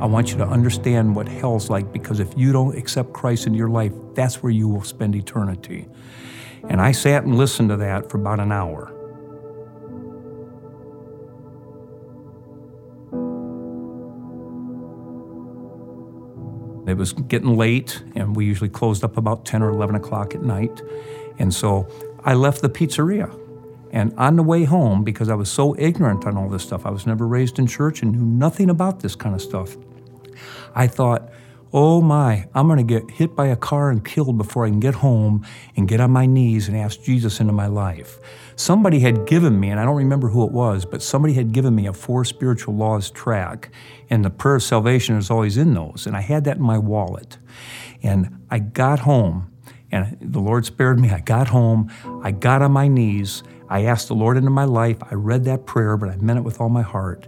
I 0.00 0.06
want 0.06 0.30
you 0.30 0.38
to 0.38 0.46
understand 0.46 1.16
what 1.16 1.26
hell's 1.26 1.68
like 1.68 1.92
because 1.92 2.20
if 2.20 2.32
you 2.36 2.52
don't 2.52 2.78
accept 2.78 3.12
Christ 3.12 3.48
in 3.48 3.54
your 3.54 3.70
life, 3.70 3.92
that's 4.14 4.40
where 4.40 4.52
you 4.52 4.68
will 4.68 4.84
spend 4.84 5.16
eternity. 5.16 5.88
And 6.68 6.80
I 6.80 6.92
sat 6.92 7.24
and 7.24 7.36
listened 7.36 7.70
to 7.70 7.76
that 7.78 8.08
for 8.08 8.18
about 8.18 8.38
an 8.38 8.52
hour. 8.52 8.96
It 16.92 16.98
was 16.98 17.14
getting 17.14 17.56
late, 17.56 18.02
and 18.14 18.36
we 18.36 18.44
usually 18.44 18.68
closed 18.68 19.02
up 19.02 19.16
about 19.16 19.44
10 19.46 19.62
or 19.62 19.70
11 19.70 19.96
o'clock 19.96 20.34
at 20.34 20.42
night. 20.42 20.82
And 21.38 21.52
so 21.52 21.88
I 22.22 22.34
left 22.34 22.60
the 22.60 22.68
pizzeria. 22.68 23.34
And 23.92 24.12
on 24.18 24.36
the 24.36 24.42
way 24.42 24.64
home, 24.64 25.02
because 25.02 25.30
I 25.30 25.34
was 25.34 25.50
so 25.50 25.74
ignorant 25.78 26.26
on 26.26 26.36
all 26.36 26.48
this 26.48 26.62
stuff, 26.62 26.84
I 26.84 26.90
was 26.90 27.06
never 27.06 27.26
raised 27.26 27.58
in 27.58 27.66
church 27.66 28.02
and 28.02 28.12
knew 28.12 28.24
nothing 28.24 28.68
about 28.68 29.00
this 29.00 29.14
kind 29.14 29.34
of 29.34 29.40
stuff. 29.40 29.76
I 30.74 30.86
thought, 30.86 31.30
oh 31.72 32.02
my, 32.02 32.46
I'm 32.54 32.66
going 32.66 32.78
to 32.78 33.00
get 33.00 33.10
hit 33.10 33.34
by 33.34 33.46
a 33.46 33.56
car 33.56 33.90
and 33.90 34.04
killed 34.04 34.36
before 34.36 34.66
I 34.66 34.68
can 34.68 34.80
get 34.80 34.96
home 34.96 35.46
and 35.74 35.88
get 35.88 36.00
on 36.00 36.10
my 36.10 36.26
knees 36.26 36.68
and 36.68 36.76
ask 36.76 37.02
Jesus 37.02 37.40
into 37.40 37.52
my 37.52 37.66
life. 37.66 38.18
Somebody 38.56 39.00
had 39.00 39.26
given 39.26 39.58
me, 39.58 39.70
and 39.70 39.80
I 39.80 39.84
don't 39.84 39.96
remember 39.96 40.28
who 40.28 40.44
it 40.44 40.52
was, 40.52 40.84
but 40.84 41.02
somebody 41.02 41.32
had 41.34 41.52
given 41.52 41.74
me 41.74 41.86
a 41.86 41.92
Four 41.92 42.24
Spiritual 42.24 42.76
Laws 42.76 43.10
tract, 43.10 43.70
and 44.10 44.24
the 44.24 44.30
prayer 44.30 44.56
of 44.56 44.62
salvation 44.62 45.16
is 45.16 45.30
always 45.30 45.56
in 45.56 45.72
those. 45.72 46.06
And 46.06 46.16
I 46.16 46.20
had 46.20 46.44
that 46.44 46.58
in 46.58 46.62
my 46.62 46.78
wallet. 46.78 47.38
And 48.02 48.44
I 48.50 48.58
got 48.58 49.00
home, 49.00 49.50
and 49.90 50.18
the 50.20 50.40
Lord 50.40 50.66
spared 50.66 51.00
me. 51.00 51.10
I 51.10 51.20
got 51.20 51.48
home, 51.48 51.90
I 52.22 52.32
got 52.32 52.60
on 52.60 52.72
my 52.72 52.88
knees, 52.88 53.42
I 53.70 53.84
asked 53.84 54.08
the 54.08 54.14
Lord 54.14 54.36
into 54.36 54.50
my 54.50 54.64
life. 54.64 54.98
I 55.10 55.14
read 55.14 55.44
that 55.44 55.64
prayer, 55.64 55.96
but 55.96 56.10
I 56.10 56.16
meant 56.16 56.38
it 56.38 56.42
with 56.42 56.60
all 56.60 56.68
my 56.68 56.82
heart, 56.82 57.26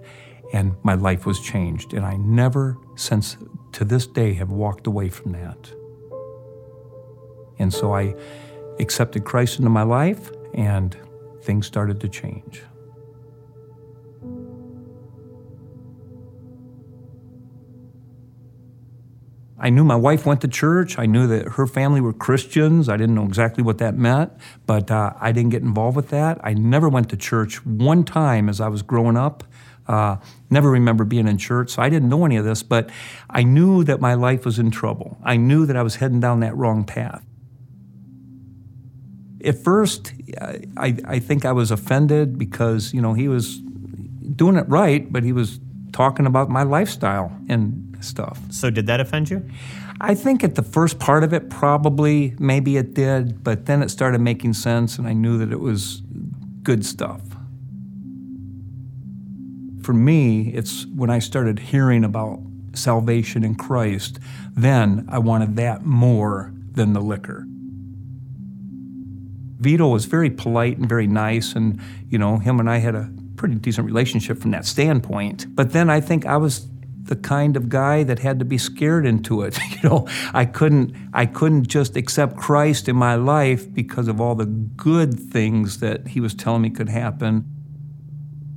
and 0.53 0.77
my 0.83 0.95
life 0.95 1.25
was 1.25 1.41
changed. 1.41 1.95
And 1.95 2.05
I 2.05 2.17
never, 2.19 2.77
since 2.97 3.39
to 3.75 3.85
this 3.85 4.07
day, 4.07 4.35
have 4.35 4.51
walked 4.51 4.87
away 4.87 5.09
from 5.09 5.33
that. 5.33 5.73
And 7.59 7.73
so 7.73 7.95
I 7.95 8.15
accepted 8.81 9.25
Christ 9.25 9.59
into 9.59 9.71
my 9.71 9.83
life, 9.83 10.31
and 10.55 10.97
things 11.43 11.67
started 11.67 12.01
to 12.01 12.09
change. 12.09 12.63
I 19.59 19.71
knew 19.71 19.83
my 19.83 19.97
wife 19.97 20.27
went 20.27 20.43
to 20.43 20.49
church. 20.49 20.99
I 20.99 21.07
knew 21.07 21.27
that 21.27 21.53
her 21.53 21.67
family 21.67 22.03
were 22.03 22.13
Christians. 22.13 22.89
I 22.89 22.99
didn't 22.99 23.15
know 23.15 23.25
exactly 23.25 23.65
what 23.65 23.79
that 23.79 23.97
meant, 23.97 24.31
but 24.67 24.91
uh, 24.91 25.15
I 25.19 25.33
didn't 25.33 25.53
get 25.53 25.63
involved 25.63 25.97
with 25.97 26.11
that. 26.11 26.39
I 26.45 26.53
never 26.53 26.89
went 26.89 27.09
to 27.11 27.17
church 27.17 27.65
one 27.65 28.05
time 28.05 28.51
as 28.51 28.61
I 28.61 28.69
was 28.69 28.83
growing 28.83 29.17
up. 29.17 29.43
Uh, 29.87 30.17
never 30.51 30.71
remember 30.71 31.05
being 31.05 31.29
in 31.29 31.37
church, 31.39 31.71
so 31.71 31.83
I 31.83 31.89
didn't 31.89 32.09
know 32.09 32.25
any 32.25 32.37
of 32.37 32.45
this, 32.45 32.63
but 32.63 32.91
I 33.29 33.43
knew 33.43 33.85
that 33.85 34.01
my 34.01 34.15
life 34.15 34.45
was 34.45 34.59
in 34.59 34.71
trouble. 34.71 35.19
I 35.23 35.37
knew 35.37 35.67
that 35.67 35.77
I 35.77 35.83
was 35.83 35.97
heading 35.97 36.21
down 36.21 36.41
that 36.41 36.57
wrong 36.57 36.85
path. 36.85 37.23
At 39.45 39.59
first, 39.59 40.15
I, 40.77 40.97
I 41.05 41.19
think 41.19 41.45
I 41.45 41.53
was 41.53 41.71
offended 41.71 42.39
because, 42.39 42.95
you 42.95 43.03
know, 43.03 43.13
he 43.13 43.29
was 43.29 43.59
doing 43.59 44.57
it 44.57 44.67
right, 44.69 45.13
but 45.13 45.23
he 45.23 45.33
was 45.33 45.61
talking 45.93 46.25
about 46.25 46.49
my 46.49 46.63
lifestyle 46.63 47.31
and 47.49 47.97
stuff. 48.01 48.41
So, 48.51 48.71
did 48.71 48.87
that 48.87 49.01
offend 49.01 49.29
you? 49.29 49.49
I 50.01 50.15
think 50.15 50.43
at 50.43 50.55
the 50.55 50.63
first 50.63 50.99
part 50.99 51.25
of 51.25 51.33
it, 51.33 51.51
probably, 51.51 52.35
maybe 52.39 52.77
it 52.77 52.95
did, 52.95 53.45
but 53.45 53.67
then 53.67 53.83
it 53.83 53.91
started 53.91 54.21
making 54.21 54.55
sense, 54.55 54.99
and 54.99 55.07
I 55.07 55.13
knew 55.13 55.39
that 55.39 55.53
it 55.53 55.61
was 55.61 56.03
good 56.63 56.85
stuff. 56.85 57.21
For 59.85 59.93
me, 59.93 60.49
it's 60.55 60.87
when 60.87 61.11
I 61.11 61.19
started 61.19 61.59
hearing 61.59 62.05
about 62.05 62.41
salvation 62.73 63.45
in 63.45 63.55
Christ, 63.55 64.19
then 64.57 65.05
I 65.11 65.19
wanted 65.19 65.57
that 65.57 65.85
more 65.85 66.55
than 66.73 66.95
the 66.95 67.03
liquor. 67.03 67.45
Vito 69.61 69.89
was 69.89 70.07
very 70.07 70.31
polite 70.31 70.79
and 70.79 70.89
very 70.89 71.07
nice, 71.07 71.53
and 71.53 71.79
you 72.09 72.17
know, 72.19 72.39
him 72.39 72.61
and 72.61 72.71
I 72.71 72.79
had 72.79 72.95
a 72.95 73.11
pretty 73.37 73.57
decent 73.57 73.87
relationship 73.87 74.39
from 74.39 74.53
that 74.53 74.65
standpoint. 74.65 75.55
But 75.55 75.73
then 75.73 75.91
I 75.91 76.01
think 76.01 76.25
I 76.25 76.39
was 76.39 76.67
the 77.03 77.17
kind 77.17 77.55
of 77.55 77.69
guy 77.69 78.05
that 78.05 78.21
had 78.21 78.39
to 78.39 78.47
be 78.47 78.57
scared 78.57 79.05
into 79.05 79.43
it. 79.43 79.59
You 79.83 79.91
know, 79.91 80.09
I 80.33 80.47
couldn't 80.47 80.95
I 81.13 81.27
couldn't 81.27 81.69
just 81.69 81.95
accept 81.95 82.39
Christ 82.39 82.89
in 82.89 82.97
my 82.97 83.17
life 83.17 83.71
because 83.71 84.09
of 84.09 84.19
all 84.19 84.35
the 84.35 84.47
good 84.47 85.21
things 85.21 85.81
that 85.81 86.09
he 86.09 86.21
was 86.21 86.33
telling 86.33 86.63
me 86.63 86.71
could 86.71 86.89
happen. 86.89 87.54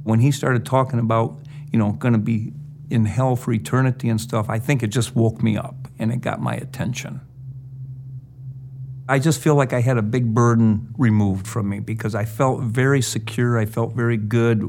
When 0.08 0.22
he 0.22 0.32
started 0.32 0.66
talking 0.66 1.00
about, 1.00 1.38
you 1.70 1.78
know, 1.78 1.92
going 1.92 2.14
to 2.14 2.18
be 2.18 2.54
in 2.90 3.04
hell 3.04 3.36
for 3.36 3.52
eternity 3.52 4.08
and 4.08 4.22
stuff, 4.22 4.50
I 4.50 4.58
think 4.58 4.82
it 4.82 4.88
just 4.88 5.18
woke 5.18 5.44
me 5.44 5.58
up 5.58 5.76
and 6.00 6.14
it 6.14 6.22
got 6.22 6.40
my 6.40 6.56
attention. 6.56 7.20
I 9.10 9.20
just 9.20 9.42
feel 9.42 9.56
like 9.56 9.72
I 9.72 9.80
had 9.80 9.98
a 9.98 10.02
big 10.02 10.34
burden 10.34 10.94
removed 10.98 11.48
from 11.48 11.70
me 11.70 11.80
because 11.80 12.14
I 12.14 12.26
felt 12.26 12.62
very 12.62 13.02
secure. 13.02 13.58
I 13.58 13.66
felt 13.66 13.94
very 13.94 14.18
good. 14.18 14.60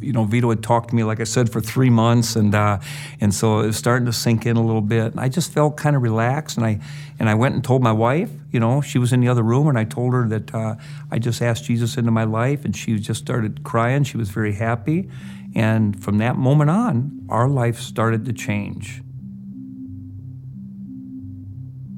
You 0.00 0.12
know, 0.12 0.24
Vito 0.24 0.48
had 0.50 0.62
talked 0.62 0.90
to 0.90 0.94
me, 0.94 1.02
like 1.02 1.18
I 1.18 1.24
said, 1.24 1.50
for 1.50 1.60
three 1.60 1.90
months, 1.90 2.36
and 2.36 2.54
uh, 2.54 2.78
and 3.20 3.34
so 3.34 3.60
it 3.60 3.66
was 3.66 3.76
starting 3.76 4.06
to 4.06 4.12
sink 4.12 4.46
in 4.46 4.56
a 4.56 4.64
little 4.64 4.80
bit. 4.80 5.06
And 5.12 5.18
I 5.18 5.28
just 5.28 5.50
felt 5.52 5.76
kind 5.76 5.96
of 5.96 6.02
relaxed, 6.02 6.56
and 6.56 6.64
I 6.64 6.78
and 7.18 7.28
I 7.28 7.34
went 7.34 7.56
and 7.56 7.64
told 7.64 7.82
my 7.82 7.90
wife. 7.90 8.30
You 8.52 8.60
know, 8.60 8.80
she 8.80 8.98
was 8.98 9.12
in 9.12 9.20
the 9.20 9.28
other 9.28 9.42
room, 9.42 9.66
and 9.66 9.76
I 9.76 9.82
told 9.84 10.12
her 10.12 10.28
that 10.28 10.54
uh, 10.54 10.76
I 11.10 11.18
just 11.18 11.42
asked 11.42 11.64
Jesus 11.64 11.96
into 11.96 12.12
my 12.12 12.24
life, 12.24 12.64
and 12.64 12.76
she 12.76 12.96
just 13.00 13.20
started 13.20 13.64
crying. 13.64 14.04
She 14.04 14.16
was 14.16 14.30
very 14.30 14.54
happy, 14.54 15.10
and 15.56 16.00
from 16.00 16.18
that 16.18 16.36
moment 16.36 16.70
on, 16.70 17.26
our 17.28 17.48
life 17.48 17.80
started 17.80 18.24
to 18.26 18.32
change 18.32 19.02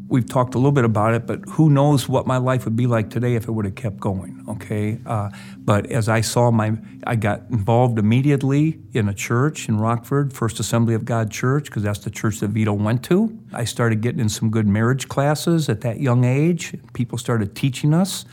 we've 0.08 0.28
talked 0.28 0.54
a 0.54 0.58
little 0.58 0.72
bit 0.72 0.84
about 0.84 1.14
it, 1.14 1.26
but 1.26 1.40
who 1.50 1.68
knows 1.68 2.08
what 2.08 2.26
my 2.26 2.36
life 2.36 2.64
would 2.64 2.76
be 2.76 2.86
like 2.86 3.10
today 3.10 3.34
if 3.34 3.48
it 3.48 3.50
would 3.50 3.64
have 3.64 3.74
kept 3.74 3.98
going, 3.98 4.44
okay? 4.48 4.98
Uh, 5.04 5.30
but 5.58 5.86
as 5.86 6.08
I 6.08 6.20
saw 6.20 6.50
my, 6.50 6.76
I 7.06 7.16
got 7.16 7.42
involved 7.50 7.98
immediately 7.98 8.78
in 8.92 9.08
a 9.08 9.14
church 9.14 9.68
in 9.68 9.78
Rockford, 9.78 10.32
First 10.32 10.60
Assembly 10.60 10.94
of 10.94 11.04
God 11.04 11.30
Church, 11.30 11.64
because 11.64 11.82
that's 11.82 11.98
the 11.98 12.10
church 12.10 12.40
that 12.40 12.48
Vito 12.48 12.72
went 12.72 13.02
to. 13.04 13.36
I 13.52 13.64
started 13.64 14.00
getting 14.00 14.20
in 14.20 14.28
some 14.28 14.50
good 14.50 14.66
marriage 14.66 15.08
classes 15.08 15.68
at 15.68 15.80
that 15.80 16.00
young 16.00 16.24
age. 16.24 16.74
People 16.92 17.18
started 17.18 17.56
teaching 17.56 17.92
us. 17.92 18.24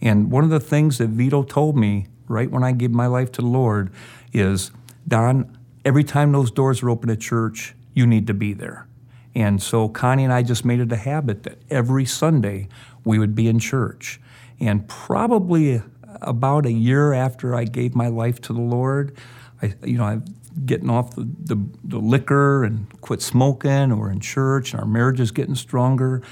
And 0.00 0.30
one 0.30 0.44
of 0.44 0.50
the 0.50 0.60
things 0.60 0.98
that 0.98 1.08
Vito 1.08 1.42
told 1.42 1.76
me 1.76 2.06
right 2.28 2.50
when 2.50 2.62
I 2.62 2.72
gave 2.72 2.90
my 2.90 3.06
life 3.06 3.32
to 3.32 3.42
the 3.42 3.48
Lord 3.48 3.92
is, 4.32 4.70
Don, 5.08 5.56
every 5.84 6.04
time 6.04 6.32
those 6.32 6.50
doors 6.50 6.82
are 6.82 6.90
open 6.90 7.10
at 7.10 7.20
church, 7.20 7.74
you 7.94 8.06
need 8.06 8.26
to 8.26 8.34
be 8.34 8.52
there. 8.52 8.85
And 9.36 9.62
so 9.62 9.90
Connie 9.90 10.24
and 10.24 10.32
I 10.32 10.42
just 10.42 10.64
made 10.64 10.80
it 10.80 10.90
a 10.90 10.96
habit 10.96 11.42
that 11.42 11.58
every 11.68 12.06
Sunday 12.06 12.68
we 13.04 13.18
would 13.18 13.34
be 13.34 13.48
in 13.48 13.58
church. 13.58 14.18
And 14.58 14.88
probably 14.88 15.82
about 16.22 16.64
a 16.64 16.72
year 16.72 17.12
after 17.12 17.54
I 17.54 17.64
gave 17.64 17.94
my 17.94 18.08
life 18.08 18.40
to 18.42 18.54
the 18.54 18.62
Lord, 18.62 19.14
I, 19.60 19.74
you 19.84 19.98
know, 19.98 20.04
I'm 20.04 20.24
getting 20.64 20.88
off 20.88 21.14
the, 21.16 21.28
the, 21.44 21.62
the 21.84 21.98
liquor 21.98 22.64
and 22.64 22.88
quit 23.02 23.20
smoking, 23.20 23.98
we're 23.98 24.10
in 24.10 24.20
church, 24.20 24.72
and 24.72 24.80
our 24.80 24.86
marriage 24.86 25.20
is 25.20 25.32
getting 25.32 25.54
stronger. 25.54 26.22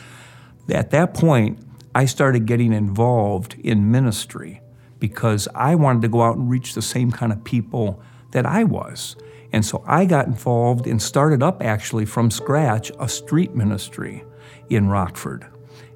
At 0.71 0.91
that 0.93 1.13
point, 1.13 1.59
I 1.95 2.07
started 2.07 2.47
getting 2.47 2.73
involved 2.73 3.55
in 3.63 3.91
ministry 3.91 4.63
because 4.99 5.47
I 5.55 5.75
wanted 5.75 6.01
to 6.03 6.09
go 6.09 6.23
out 6.23 6.39
and 6.39 6.49
reach 6.49 6.73
the 6.73 6.81
same 6.81 7.13
kind 7.13 7.33
of 7.33 7.45
people 7.45 8.01
that 8.31 8.47
I 8.47 8.65
was. 8.65 9.15
And 9.55 9.65
so 9.65 9.85
I 9.87 10.05
got 10.05 10.27
involved 10.27 10.89
and 10.89 11.01
started 11.01 11.41
up 11.41 11.63
actually 11.63 12.07
from 12.07 12.33
scratch 12.33 12.91
a 12.99 13.09
street 13.09 13.55
ministry 13.55 14.25
in 14.69 14.89
Rockford. 14.89 15.47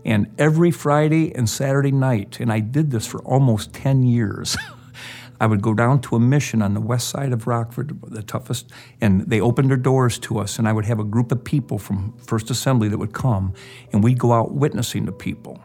And 0.04 0.32
every 0.38 0.70
Friday 0.70 1.34
and 1.34 1.50
Saturday 1.50 1.90
night, 1.90 2.38
and 2.38 2.52
I 2.52 2.60
did 2.60 2.92
this 2.92 3.04
for 3.04 3.18
almost 3.24 3.72
10 3.72 4.04
years. 4.04 4.56
I 5.40 5.46
would 5.46 5.60
go 5.60 5.74
down 5.74 6.00
to 6.02 6.14
a 6.14 6.20
mission 6.20 6.62
on 6.62 6.74
the 6.74 6.80
west 6.80 7.08
side 7.08 7.32
of 7.32 7.48
Rockford, 7.48 8.00
the 8.06 8.22
toughest, 8.22 8.70
and 9.00 9.22
they 9.22 9.40
opened 9.40 9.70
their 9.70 9.76
doors 9.76 10.20
to 10.20 10.38
us, 10.38 10.60
and 10.60 10.68
I 10.68 10.72
would 10.72 10.84
have 10.84 11.00
a 11.00 11.04
group 11.04 11.32
of 11.32 11.42
people 11.42 11.78
from 11.78 12.16
First 12.18 12.50
Assembly 12.50 12.86
that 12.86 12.98
would 12.98 13.12
come, 13.12 13.54
and 13.92 14.04
we'd 14.04 14.20
go 14.20 14.34
out 14.34 14.52
witnessing 14.52 15.04
to 15.06 15.12
people 15.12 15.60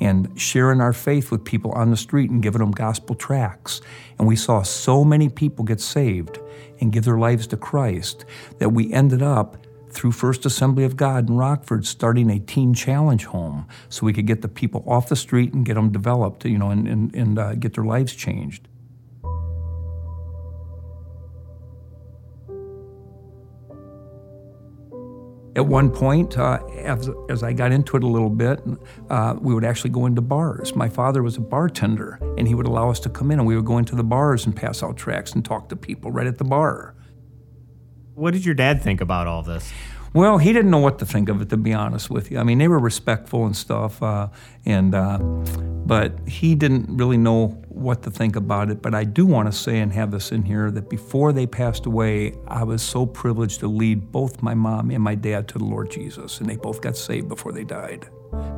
and 0.00 0.38
sharing 0.40 0.80
our 0.80 0.92
faith 0.92 1.30
with 1.30 1.44
people 1.44 1.72
on 1.72 1.90
the 1.90 1.96
street 1.96 2.30
and 2.30 2.42
giving 2.42 2.60
them 2.60 2.70
gospel 2.70 3.14
tracts. 3.14 3.80
And 4.18 4.28
we 4.28 4.36
saw 4.36 4.62
so 4.62 5.04
many 5.04 5.28
people 5.28 5.64
get 5.64 5.80
saved 5.80 6.38
and 6.80 6.92
give 6.92 7.04
their 7.04 7.18
lives 7.18 7.46
to 7.48 7.56
Christ 7.56 8.24
that 8.58 8.70
we 8.70 8.92
ended 8.92 9.22
up 9.22 9.56
through 9.90 10.12
First 10.12 10.44
Assembly 10.44 10.84
of 10.84 10.96
God 10.96 11.28
in 11.28 11.36
Rockford 11.36 11.86
starting 11.86 12.30
a 12.30 12.38
teen 12.38 12.74
challenge 12.74 13.24
home 13.24 13.66
so 13.88 14.04
we 14.04 14.12
could 14.12 14.26
get 14.26 14.42
the 14.42 14.48
people 14.48 14.84
off 14.86 15.08
the 15.08 15.16
street 15.16 15.54
and 15.54 15.64
get 15.64 15.74
them 15.74 15.90
developed, 15.90 16.44
you 16.44 16.58
know, 16.58 16.70
and, 16.70 16.86
and, 16.86 17.14
and 17.14 17.38
uh, 17.38 17.54
get 17.54 17.74
their 17.74 17.84
lives 17.84 18.14
changed. 18.14 18.68
At 25.56 25.66
one 25.66 25.90
point, 25.90 26.36
uh, 26.36 26.58
as, 26.76 27.08
as, 27.30 27.42
I 27.42 27.54
got 27.54 27.72
into 27.72 27.96
it 27.96 28.04
a 28.04 28.06
little 28.06 28.28
bit, 28.28 28.60
uh, 29.08 29.36
we 29.40 29.54
would 29.54 29.64
actually 29.64 29.88
go 29.88 30.04
into 30.04 30.20
bars. 30.20 30.76
My 30.76 30.90
father 30.90 31.22
was 31.22 31.38
a 31.38 31.40
bartender, 31.40 32.18
and 32.36 32.46
he 32.46 32.54
would 32.54 32.66
allow 32.66 32.90
us 32.90 33.00
to 33.00 33.08
come 33.08 33.30
in, 33.30 33.38
and 33.38 33.48
we 33.48 33.56
would 33.56 33.64
go 33.64 33.78
into 33.78 33.96
the 33.96 34.04
bars 34.04 34.44
and 34.44 34.54
pass 34.54 34.82
out 34.82 34.98
tracts 34.98 35.32
and 35.32 35.42
talk 35.42 35.70
to 35.70 35.76
people 35.76 36.10
right 36.10 36.26
at 36.26 36.36
the 36.36 36.44
bar. 36.44 36.94
What 38.12 38.34
did 38.34 38.44
your 38.44 38.54
dad 38.54 38.82
think 38.82 39.00
about 39.00 39.26
all 39.26 39.42
this? 39.42 39.72
Well, 40.12 40.36
he 40.36 40.52
didn't 40.52 40.70
know 40.70 40.78
what 40.78 40.98
to 40.98 41.06
think 41.06 41.30
of 41.30 41.40
it, 41.40 41.48
to 41.48 41.56
be 41.56 41.72
honest 41.72 42.10
with 42.10 42.30
you. 42.30 42.38
I 42.38 42.42
mean, 42.42 42.58
they 42.58 42.68
were 42.68 42.78
respectful 42.78 43.46
and 43.46 43.56
stuff, 43.56 44.02
uh, 44.02 44.28
and 44.66 44.94
uh, 44.94 45.18
but 45.18 46.18
he 46.28 46.54
didn't 46.54 46.98
really 46.98 47.18
know 47.18 47.62
what 47.76 48.02
to 48.02 48.10
think 48.10 48.36
about 48.36 48.70
it. 48.70 48.80
But 48.82 48.94
I 48.94 49.04
do 49.04 49.26
want 49.26 49.52
to 49.52 49.56
say 49.56 49.80
and 49.80 49.92
have 49.92 50.10
this 50.10 50.32
in 50.32 50.42
here 50.42 50.70
that 50.70 50.88
before 50.88 51.32
they 51.32 51.46
passed 51.46 51.86
away, 51.86 52.34
I 52.48 52.64
was 52.64 52.82
so 52.82 53.06
privileged 53.06 53.60
to 53.60 53.68
lead 53.68 54.10
both 54.10 54.42
my 54.42 54.54
mom 54.54 54.90
and 54.90 55.02
my 55.02 55.14
dad 55.14 55.46
to 55.48 55.58
the 55.58 55.64
Lord 55.64 55.90
Jesus, 55.90 56.40
and 56.40 56.48
they 56.48 56.56
both 56.56 56.80
got 56.80 56.96
saved 56.96 57.28
before 57.28 57.52
they 57.52 57.64
died. 57.64 58.08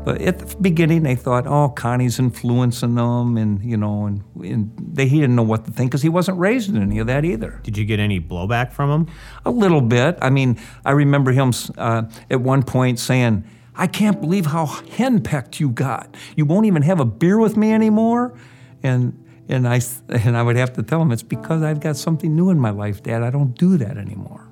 But 0.04 0.22
at 0.22 0.38
the 0.38 0.56
beginning, 0.56 1.02
they 1.02 1.14
thought, 1.14 1.46
oh, 1.46 1.68
Connie's 1.68 2.18
influencing 2.18 2.94
them, 2.94 3.36
and 3.36 3.62
you 3.62 3.76
know, 3.76 4.06
and, 4.06 4.24
and 4.42 4.72
they, 4.78 5.06
he 5.06 5.20
didn't 5.20 5.36
know 5.36 5.42
what 5.42 5.66
to 5.66 5.70
think 5.70 5.90
because 5.90 6.02
he 6.02 6.08
wasn't 6.08 6.38
raised 6.38 6.70
in 6.70 6.80
any 6.80 6.98
of 6.98 7.06
that 7.08 7.24
either. 7.24 7.60
Did 7.62 7.76
you 7.76 7.84
get 7.84 8.00
any 8.00 8.20
blowback 8.20 8.72
from 8.72 8.90
him? 8.90 9.14
A 9.44 9.50
little 9.50 9.80
bit. 9.80 10.16
I 10.22 10.30
mean, 10.30 10.58
I 10.84 10.92
remember 10.92 11.32
him 11.32 11.52
uh, 11.76 12.04
at 12.30 12.40
one 12.40 12.62
point 12.62 12.98
saying, 12.98 13.44
"I 13.74 13.86
can't 13.86 14.20
believe 14.20 14.46
how 14.46 14.66
henpecked 14.66 15.60
you 15.60 15.68
got. 15.68 16.16
You 16.36 16.46
won't 16.46 16.66
even 16.66 16.82
have 16.82 17.00
a 17.00 17.04
beer 17.04 17.38
with 17.38 17.56
me 17.56 17.72
anymore," 17.72 18.34
and. 18.82 19.24
And 19.50 19.66
I, 19.66 19.80
and 20.10 20.36
I 20.36 20.42
would 20.42 20.56
have 20.56 20.74
to 20.74 20.82
tell 20.82 21.00
him, 21.00 21.10
it's 21.10 21.22
because 21.22 21.62
I've 21.62 21.80
got 21.80 21.96
something 21.96 22.36
new 22.36 22.50
in 22.50 22.58
my 22.58 22.68
life, 22.68 23.02
Dad. 23.02 23.22
I 23.22 23.30
don't 23.30 23.56
do 23.56 23.78
that 23.78 23.96
anymore. 23.96 24.48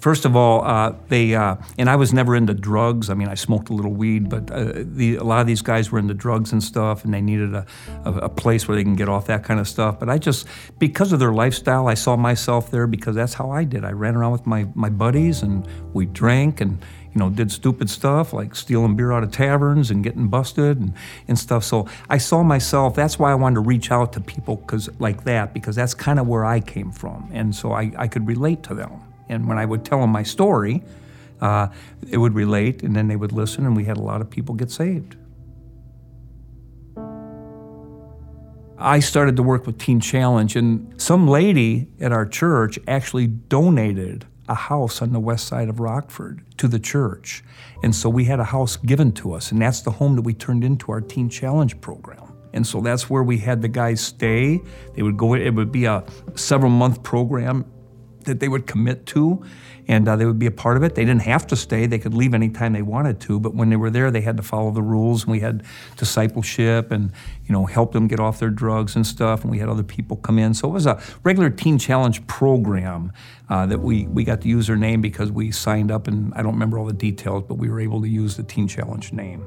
First 0.00 0.24
of 0.24 0.36
all, 0.36 0.64
uh, 0.64 0.94
they 1.08 1.34
uh, 1.34 1.56
and 1.76 1.90
I 1.90 1.96
was 1.96 2.12
never 2.12 2.36
into 2.36 2.54
drugs. 2.54 3.10
I 3.10 3.14
mean, 3.14 3.28
I 3.28 3.34
smoked 3.34 3.68
a 3.68 3.72
little 3.72 3.92
weed, 3.92 4.28
but 4.28 4.50
uh, 4.50 4.72
the, 4.76 5.16
a 5.16 5.24
lot 5.24 5.40
of 5.40 5.46
these 5.46 5.62
guys 5.62 5.90
were 5.90 5.98
into 5.98 6.14
drugs 6.14 6.52
and 6.52 6.62
stuff, 6.62 7.04
and 7.04 7.12
they 7.12 7.20
needed 7.20 7.54
a, 7.54 7.66
a, 8.04 8.12
a, 8.12 8.28
place 8.28 8.68
where 8.68 8.76
they 8.76 8.84
can 8.84 8.94
get 8.94 9.08
off 9.08 9.26
that 9.26 9.42
kind 9.42 9.58
of 9.58 9.66
stuff. 9.66 9.98
But 9.98 10.08
I 10.08 10.18
just, 10.18 10.46
because 10.78 11.12
of 11.12 11.18
their 11.18 11.32
lifestyle, 11.32 11.88
I 11.88 11.94
saw 11.94 12.16
myself 12.16 12.70
there 12.70 12.86
because 12.86 13.16
that's 13.16 13.34
how 13.34 13.50
I 13.50 13.64
did. 13.64 13.84
I 13.84 13.90
ran 13.90 14.14
around 14.14 14.32
with 14.32 14.46
my 14.46 14.68
my 14.74 14.88
buddies, 14.88 15.42
and 15.42 15.66
we 15.92 16.06
drank 16.06 16.60
and 16.60 16.78
you 17.14 17.18
know 17.18 17.30
did 17.30 17.50
stupid 17.50 17.88
stuff 17.90 18.32
like 18.32 18.54
stealing 18.54 18.96
beer 18.96 19.12
out 19.12 19.22
of 19.22 19.30
taverns 19.30 19.90
and 19.90 20.04
getting 20.04 20.28
busted 20.28 20.78
and, 20.78 20.92
and 21.26 21.38
stuff. 21.38 21.64
So 21.64 21.86
I 22.08 22.18
saw 22.18 22.42
myself. 22.42 22.94
That's 22.94 23.18
why 23.18 23.32
I 23.32 23.34
wanted 23.34 23.56
to 23.56 23.60
reach 23.60 23.90
out 23.90 24.12
to 24.14 24.20
people 24.20 24.56
because 24.56 24.88
like 25.00 25.24
that 25.24 25.54
because 25.54 25.76
that's 25.76 25.94
kind 25.94 26.18
of 26.18 26.26
where 26.26 26.44
I 26.44 26.60
came 26.60 26.92
from, 26.92 27.30
and 27.32 27.54
so 27.54 27.72
I, 27.72 27.92
I 27.96 28.08
could 28.08 28.26
relate 28.26 28.62
to 28.64 28.74
them 28.74 29.00
And 29.28 29.46
when 29.46 29.58
I 29.58 29.64
would 29.64 29.84
tell 29.84 30.00
them 30.00 30.10
my 30.10 30.22
story, 30.22 30.82
uh, 31.40 31.68
it 32.10 32.18
would 32.18 32.34
relate, 32.34 32.82
and 32.82 32.96
then 32.96 33.08
they 33.08 33.16
would 33.16 33.32
listen, 33.32 33.66
and 33.66 33.76
we 33.76 33.84
had 33.84 33.96
a 33.96 34.02
lot 34.02 34.20
of 34.20 34.30
people 34.30 34.54
get 34.54 34.70
saved. 34.70 35.16
I 38.78 39.00
started 39.00 39.36
to 39.36 39.42
work 39.42 39.66
with 39.66 39.78
Teen 39.78 40.00
Challenge, 40.00 40.56
and 40.56 41.00
some 41.00 41.26
lady 41.26 41.88
at 42.00 42.12
our 42.12 42.26
church 42.26 42.78
actually 42.86 43.26
donated 43.26 44.26
a 44.48 44.54
house 44.54 45.02
on 45.02 45.12
the 45.12 45.20
west 45.20 45.46
side 45.46 45.68
of 45.68 45.80
Rockford 45.80 46.44
to 46.58 46.68
the 46.68 46.78
church. 46.78 47.44
And 47.82 47.94
so 47.94 48.08
we 48.08 48.24
had 48.24 48.40
a 48.40 48.44
house 48.44 48.76
given 48.76 49.12
to 49.12 49.32
us, 49.32 49.52
and 49.52 49.60
that's 49.60 49.82
the 49.82 49.90
home 49.90 50.16
that 50.16 50.22
we 50.22 50.34
turned 50.34 50.64
into 50.64 50.90
our 50.92 51.00
Teen 51.00 51.28
Challenge 51.28 51.80
program. 51.80 52.32
And 52.54 52.66
so 52.66 52.80
that's 52.80 53.10
where 53.10 53.22
we 53.22 53.38
had 53.38 53.60
the 53.62 53.68
guys 53.68 54.00
stay. 54.00 54.60
They 54.94 55.02
would 55.02 55.16
go, 55.16 55.34
it 55.34 55.50
would 55.50 55.70
be 55.70 55.84
a 55.84 56.04
several 56.34 56.70
month 56.70 57.02
program 57.02 57.64
that 58.28 58.40
they 58.40 58.48
would 58.48 58.66
commit 58.66 59.04
to 59.06 59.44
and 59.88 60.06
uh, 60.06 60.16
they 60.16 60.26
would 60.26 60.38
be 60.38 60.46
a 60.46 60.50
part 60.50 60.76
of 60.76 60.82
it. 60.82 60.94
They 60.94 61.04
didn't 61.04 61.22
have 61.22 61.46
to 61.48 61.56
stay; 61.56 61.86
they 61.86 61.98
could 61.98 62.12
leave 62.12 62.34
anytime 62.34 62.74
they 62.74 62.82
wanted 62.82 63.20
to. 63.20 63.40
But 63.40 63.54
when 63.54 63.70
they 63.70 63.76
were 63.76 63.90
there, 63.90 64.10
they 64.10 64.20
had 64.20 64.36
to 64.36 64.42
follow 64.42 64.70
the 64.70 64.82
rules. 64.82 65.24
And 65.24 65.32
we 65.32 65.40
had 65.40 65.64
discipleship, 65.96 66.92
and 66.92 67.10
you 67.46 67.52
know, 67.52 67.64
help 67.64 67.92
them 67.92 68.06
get 68.06 68.20
off 68.20 68.38
their 68.38 68.50
drugs 68.50 68.94
and 68.94 69.06
stuff. 69.06 69.42
And 69.42 69.50
we 69.50 69.58
had 69.58 69.68
other 69.68 69.82
people 69.82 70.18
come 70.18 70.38
in, 70.38 70.52
so 70.52 70.68
it 70.68 70.72
was 70.72 70.86
a 70.86 71.02
regular 71.24 71.48
Teen 71.48 71.78
Challenge 71.78 72.24
program 72.26 73.12
uh, 73.48 73.64
that 73.66 73.80
we 73.80 74.06
we 74.06 74.24
got 74.24 74.42
to 74.42 74.48
use 74.48 74.66
their 74.66 74.76
name 74.76 75.00
because 75.00 75.32
we 75.32 75.50
signed 75.50 75.90
up. 75.90 76.06
And 76.06 76.34
I 76.34 76.42
don't 76.42 76.52
remember 76.52 76.78
all 76.78 76.86
the 76.86 76.92
details, 76.92 77.44
but 77.48 77.54
we 77.54 77.70
were 77.70 77.80
able 77.80 78.02
to 78.02 78.08
use 78.08 78.36
the 78.36 78.42
Teen 78.42 78.68
Challenge 78.68 79.12
name. 79.14 79.42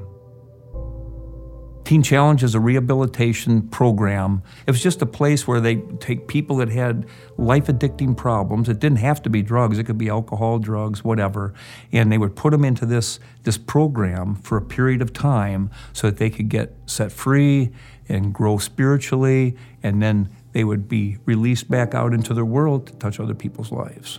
Teen 1.92 2.02
Challenge 2.02 2.42
is 2.42 2.54
a 2.54 2.58
rehabilitation 2.58 3.68
program. 3.68 4.42
It 4.66 4.70
was 4.70 4.82
just 4.82 5.02
a 5.02 5.06
place 5.06 5.46
where 5.46 5.60
they 5.60 5.76
take 6.00 6.26
people 6.26 6.56
that 6.56 6.70
had 6.70 7.04
life 7.36 7.66
addicting 7.66 8.16
problems. 8.16 8.70
It 8.70 8.78
didn't 8.78 9.00
have 9.00 9.20
to 9.24 9.28
be 9.28 9.42
drugs, 9.42 9.78
it 9.78 9.84
could 9.84 9.98
be 9.98 10.08
alcohol, 10.08 10.58
drugs, 10.58 11.04
whatever. 11.04 11.52
And 11.92 12.10
they 12.10 12.16
would 12.16 12.34
put 12.34 12.52
them 12.52 12.64
into 12.64 12.86
this, 12.86 13.20
this 13.42 13.58
program 13.58 14.36
for 14.36 14.56
a 14.56 14.62
period 14.62 15.02
of 15.02 15.12
time 15.12 15.70
so 15.92 16.06
that 16.06 16.16
they 16.16 16.30
could 16.30 16.48
get 16.48 16.74
set 16.86 17.12
free 17.12 17.72
and 18.08 18.32
grow 18.32 18.56
spiritually. 18.56 19.54
And 19.82 20.00
then 20.02 20.30
they 20.52 20.64
would 20.64 20.88
be 20.88 21.18
released 21.26 21.70
back 21.70 21.94
out 21.94 22.14
into 22.14 22.32
the 22.32 22.46
world 22.46 22.86
to 22.86 22.94
touch 22.94 23.20
other 23.20 23.34
people's 23.34 23.70
lives. 23.70 24.18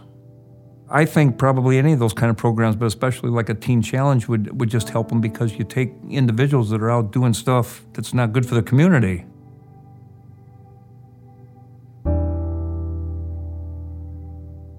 I 0.95 1.05
think 1.05 1.39
probably 1.39 1.79
any 1.79 1.93
of 1.93 1.99
those 1.99 2.13
kind 2.13 2.29
of 2.29 2.37
programs, 2.37 2.75
but 2.75 2.85
especially 2.85 3.31
like 3.31 3.49
a 3.49 3.55
teen 3.55 3.81
challenge, 3.81 4.27
would, 4.27 4.59
would 4.59 4.69
just 4.69 4.89
help 4.89 5.09
them 5.09 5.21
because 5.21 5.57
you 5.57 5.65
take 5.65 5.91
individuals 6.07 6.69
that 6.69 6.83
are 6.83 6.91
out 6.91 7.11
doing 7.11 7.33
stuff 7.33 7.83
that's 7.93 8.13
not 8.13 8.31
good 8.31 8.45
for 8.45 8.53
the 8.53 8.61
community. 8.61 9.25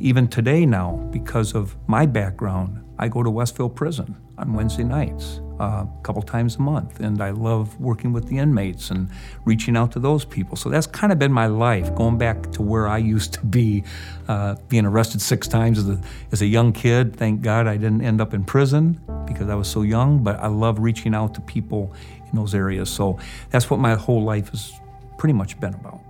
Even 0.00 0.26
today, 0.26 0.66
now, 0.66 0.96
because 1.12 1.54
of 1.54 1.76
my 1.86 2.04
background, 2.04 2.84
I 2.98 3.08
go 3.08 3.22
to 3.22 3.30
Westville 3.30 3.70
Prison 3.70 4.16
on 4.38 4.52
Wednesday 4.52 4.82
nights 4.82 5.40
uh, 5.60 5.86
a 5.86 5.88
couple 6.02 6.22
times 6.22 6.56
a 6.56 6.60
month. 6.60 7.00
And 7.00 7.22
I 7.22 7.30
love 7.30 7.78
working 7.80 8.12
with 8.12 8.26
the 8.28 8.38
inmates 8.38 8.90
and 8.90 9.08
reaching 9.44 9.76
out 9.76 9.92
to 9.92 10.00
those 10.00 10.24
people. 10.24 10.56
So 10.56 10.68
that's 10.68 10.86
kind 10.86 11.12
of 11.12 11.18
been 11.18 11.32
my 11.32 11.46
life, 11.46 11.94
going 11.94 12.18
back 12.18 12.50
to 12.52 12.62
where 12.62 12.88
I 12.88 12.98
used 12.98 13.34
to 13.34 13.44
be, 13.46 13.84
uh, 14.26 14.56
being 14.68 14.84
arrested 14.84 15.22
six 15.22 15.46
times 15.46 15.78
as 15.78 15.88
a, 15.88 16.00
as 16.32 16.42
a 16.42 16.46
young 16.46 16.72
kid. 16.72 17.14
Thank 17.16 17.42
God 17.42 17.66
I 17.66 17.76
didn't 17.76 18.02
end 18.02 18.20
up 18.20 18.34
in 18.34 18.44
prison 18.44 19.00
because 19.26 19.48
I 19.48 19.54
was 19.54 19.68
so 19.68 19.82
young, 19.82 20.24
but 20.24 20.40
I 20.40 20.48
love 20.48 20.78
reaching 20.80 21.14
out 21.14 21.34
to 21.34 21.40
people 21.40 21.92
in 22.30 22.36
those 22.36 22.54
areas. 22.54 22.90
So 22.90 23.18
that's 23.50 23.70
what 23.70 23.78
my 23.78 23.94
whole 23.94 24.24
life 24.24 24.50
has 24.50 24.72
pretty 25.18 25.34
much 25.34 25.58
been 25.60 25.74
about. 25.74 26.00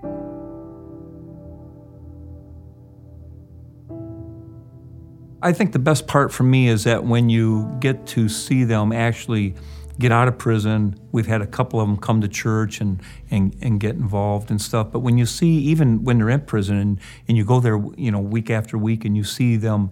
I 5.44 5.52
think 5.52 5.72
the 5.72 5.78
best 5.78 6.06
part 6.06 6.32
for 6.32 6.42
me 6.42 6.68
is 6.68 6.84
that 6.84 7.04
when 7.04 7.28
you 7.28 7.76
get 7.78 8.06
to 8.08 8.30
see 8.30 8.64
them 8.64 8.92
actually 8.92 9.54
get 9.98 10.10
out 10.10 10.26
of 10.26 10.38
prison, 10.38 10.98
we've 11.12 11.26
had 11.26 11.42
a 11.42 11.46
couple 11.46 11.82
of 11.82 11.86
them 11.86 11.98
come 11.98 12.22
to 12.22 12.28
church 12.28 12.80
and, 12.80 12.98
and, 13.30 13.54
and 13.60 13.78
get 13.78 13.94
involved 13.94 14.50
and 14.50 14.60
stuff. 14.60 14.90
But 14.90 15.00
when 15.00 15.18
you 15.18 15.26
see, 15.26 15.58
even 15.58 16.02
when 16.02 16.16
they're 16.16 16.30
in 16.30 16.40
prison 16.40 16.78
and, 16.78 17.00
and 17.28 17.36
you 17.36 17.44
go 17.44 17.60
there, 17.60 17.76
you 17.98 18.10
know, 18.10 18.20
week 18.20 18.48
after 18.48 18.78
week 18.78 19.04
and 19.04 19.18
you 19.18 19.22
see 19.22 19.56
them 19.56 19.90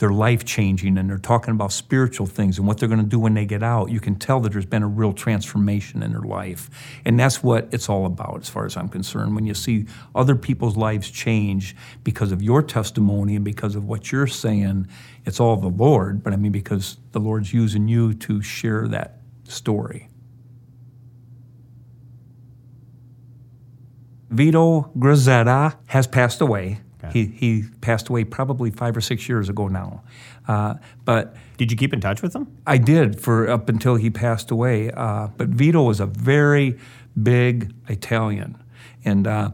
they're 0.00 0.10
life 0.10 0.46
changing 0.46 0.96
and 0.96 1.10
they're 1.10 1.18
talking 1.18 1.52
about 1.52 1.70
spiritual 1.72 2.26
things 2.26 2.56
and 2.56 2.66
what 2.66 2.78
they're 2.78 2.88
going 2.88 3.02
to 3.02 3.06
do 3.06 3.18
when 3.18 3.34
they 3.34 3.44
get 3.44 3.62
out. 3.62 3.90
You 3.90 4.00
can 4.00 4.16
tell 4.16 4.40
that 4.40 4.52
there's 4.52 4.64
been 4.64 4.82
a 4.82 4.88
real 4.88 5.12
transformation 5.12 6.02
in 6.02 6.12
their 6.12 6.22
life. 6.22 6.70
And 7.04 7.20
that's 7.20 7.42
what 7.42 7.68
it's 7.70 7.90
all 7.90 8.06
about, 8.06 8.40
as 8.40 8.48
far 8.48 8.64
as 8.64 8.78
I'm 8.78 8.88
concerned. 8.88 9.34
When 9.34 9.44
you 9.44 9.52
see 9.52 9.84
other 10.14 10.34
people's 10.34 10.74
lives 10.74 11.10
change 11.10 11.76
because 12.02 12.32
of 12.32 12.42
your 12.42 12.62
testimony 12.62 13.36
and 13.36 13.44
because 13.44 13.76
of 13.76 13.84
what 13.84 14.10
you're 14.10 14.26
saying, 14.26 14.88
it's 15.26 15.38
all 15.38 15.56
the 15.56 15.68
Lord, 15.68 16.22
but 16.22 16.32
I 16.32 16.36
mean, 16.36 16.52
because 16.52 16.96
the 17.12 17.20
Lord's 17.20 17.52
using 17.52 17.86
you 17.86 18.14
to 18.14 18.40
share 18.40 18.88
that 18.88 19.20
story. 19.44 20.08
Vito 24.30 24.90
Grazetta 24.96 25.76
has 25.86 26.06
passed 26.06 26.40
away. 26.40 26.80
He, 27.12 27.26
he 27.26 27.64
passed 27.80 28.08
away 28.08 28.24
probably 28.24 28.70
five 28.70 28.96
or 28.96 29.00
six 29.00 29.28
years 29.28 29.48
ago 29.48 29.68
now. 29.68 30.02
Uh, 30.46 30.74
but 31.04 31.34
did 31.56 31.70
you 31.70 31.76
keep 31.76 31.92
in 31.92 32.00
touch 32.00 32.22
with 32.22 32.34
him? 32.34 32.46
I 32.66 32.78
did 32.78 33.20
for 33.20 33.48
up 33.48 33.68
until 33.68 33.96
he 33.96 34.10
passed 34.10 34.50
away. 34.50 34.90
Uh, 34.90 35.28
but 35.36 35.48
Vito 35.48 35.82
was 35.82 36.00
a 36.00 36.06
very 36.06 36.78
big 37.20 37.72
Italian, 37.88 38.62
and 39.04 39.26
uh, 39.26 39.50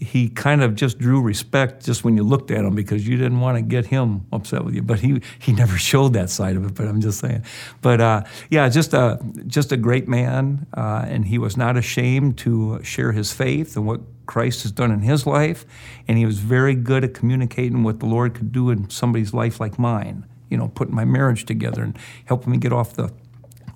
he 0.00 0.28
kind 0.30 0.62
of 0.62 0.74
just 0.74 0.98
drew 0.98 1.20
respect 1.20 1.84
just 1.84 2.04
when 2.04 2.16
you 2.16 2.22
looked 2.22 2.50
at 2.50 2.64
him 2.64 2.74
because 2.74 3.06
you 3.06 3.16
didn't 3.16 3.40
want 3.40 3.56
to 3.56 3.62
get 3.62 3.86
him 3.86 4.26
upset 4.32 4.64
with 4.64 4.74
you. 4.74 4.82
But 4.82 5.00
he 5.00 5.20
he 5.38 5.52
never 5.62 5.76
showed 5.76 6.14
that 6.14 6.30
side 6.30 6.56
of 6.56 6.64
it. 6.64 6.74
But 6.74 6.88
I'm 6.88 7.00
just 7.00 7.20
saying. 7.20 7.44
But 7.82 8.00
uh, 8.00 8.22
yeah, 8.50 8.68
just 8.68 8.94
a 8.94 9.18
just 9.46 9.72
a 9.72 9.76
great 9.76 10.08
man, 10.08 10.66
uh, 10.74 11.04
and 11.06 11.26
he 11.26 11.38
was 11.38 11.56
not 11.56 11.76
ashamed 11.76 12.38
to 12.38 12.82
share 12.82 13.12
his 13.12 13.32
faith 13.32 13.76
and 13.76 13.86
what 13.86 14.00
Christ 14.30 14.62
has 14.62 14.70
done 14.70 14.92
in 14.92 15.00
his 15.00 15.26
life, 15.26 15.66
and 16.06 16.16
he 16.16 16.24
was 16.24 16.38
very 16.38 16.76
good 16.76 17.02
at 17.02 17.14
communicating 17.14 17.82
what 17.82 17.98
the 17.98 18.06
Lord 18.06 18.32
could 18.32 18.52
do 18.52 18.70
in 18.70 18.88
somebody's 18.88 19.34
life 19.34 19.58
like 19.58 19.76
mine. 19.76 20.24
You 20.48 20.56
know, 20.56 20.68
putting 20.68 20.94
my 20.94 21.04
marriage 21.04 21.44
together 21.46 21.82
and 21.82 21.98
helping 22.26 22.52
me 22.52 22.58
get 22.58 22.72
off 22.72 22.94
the 22.94 23.12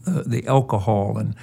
the, 0.04 0.22
the 0.22 0.46
alcohol 0.46 1.18
and 1.18 1.34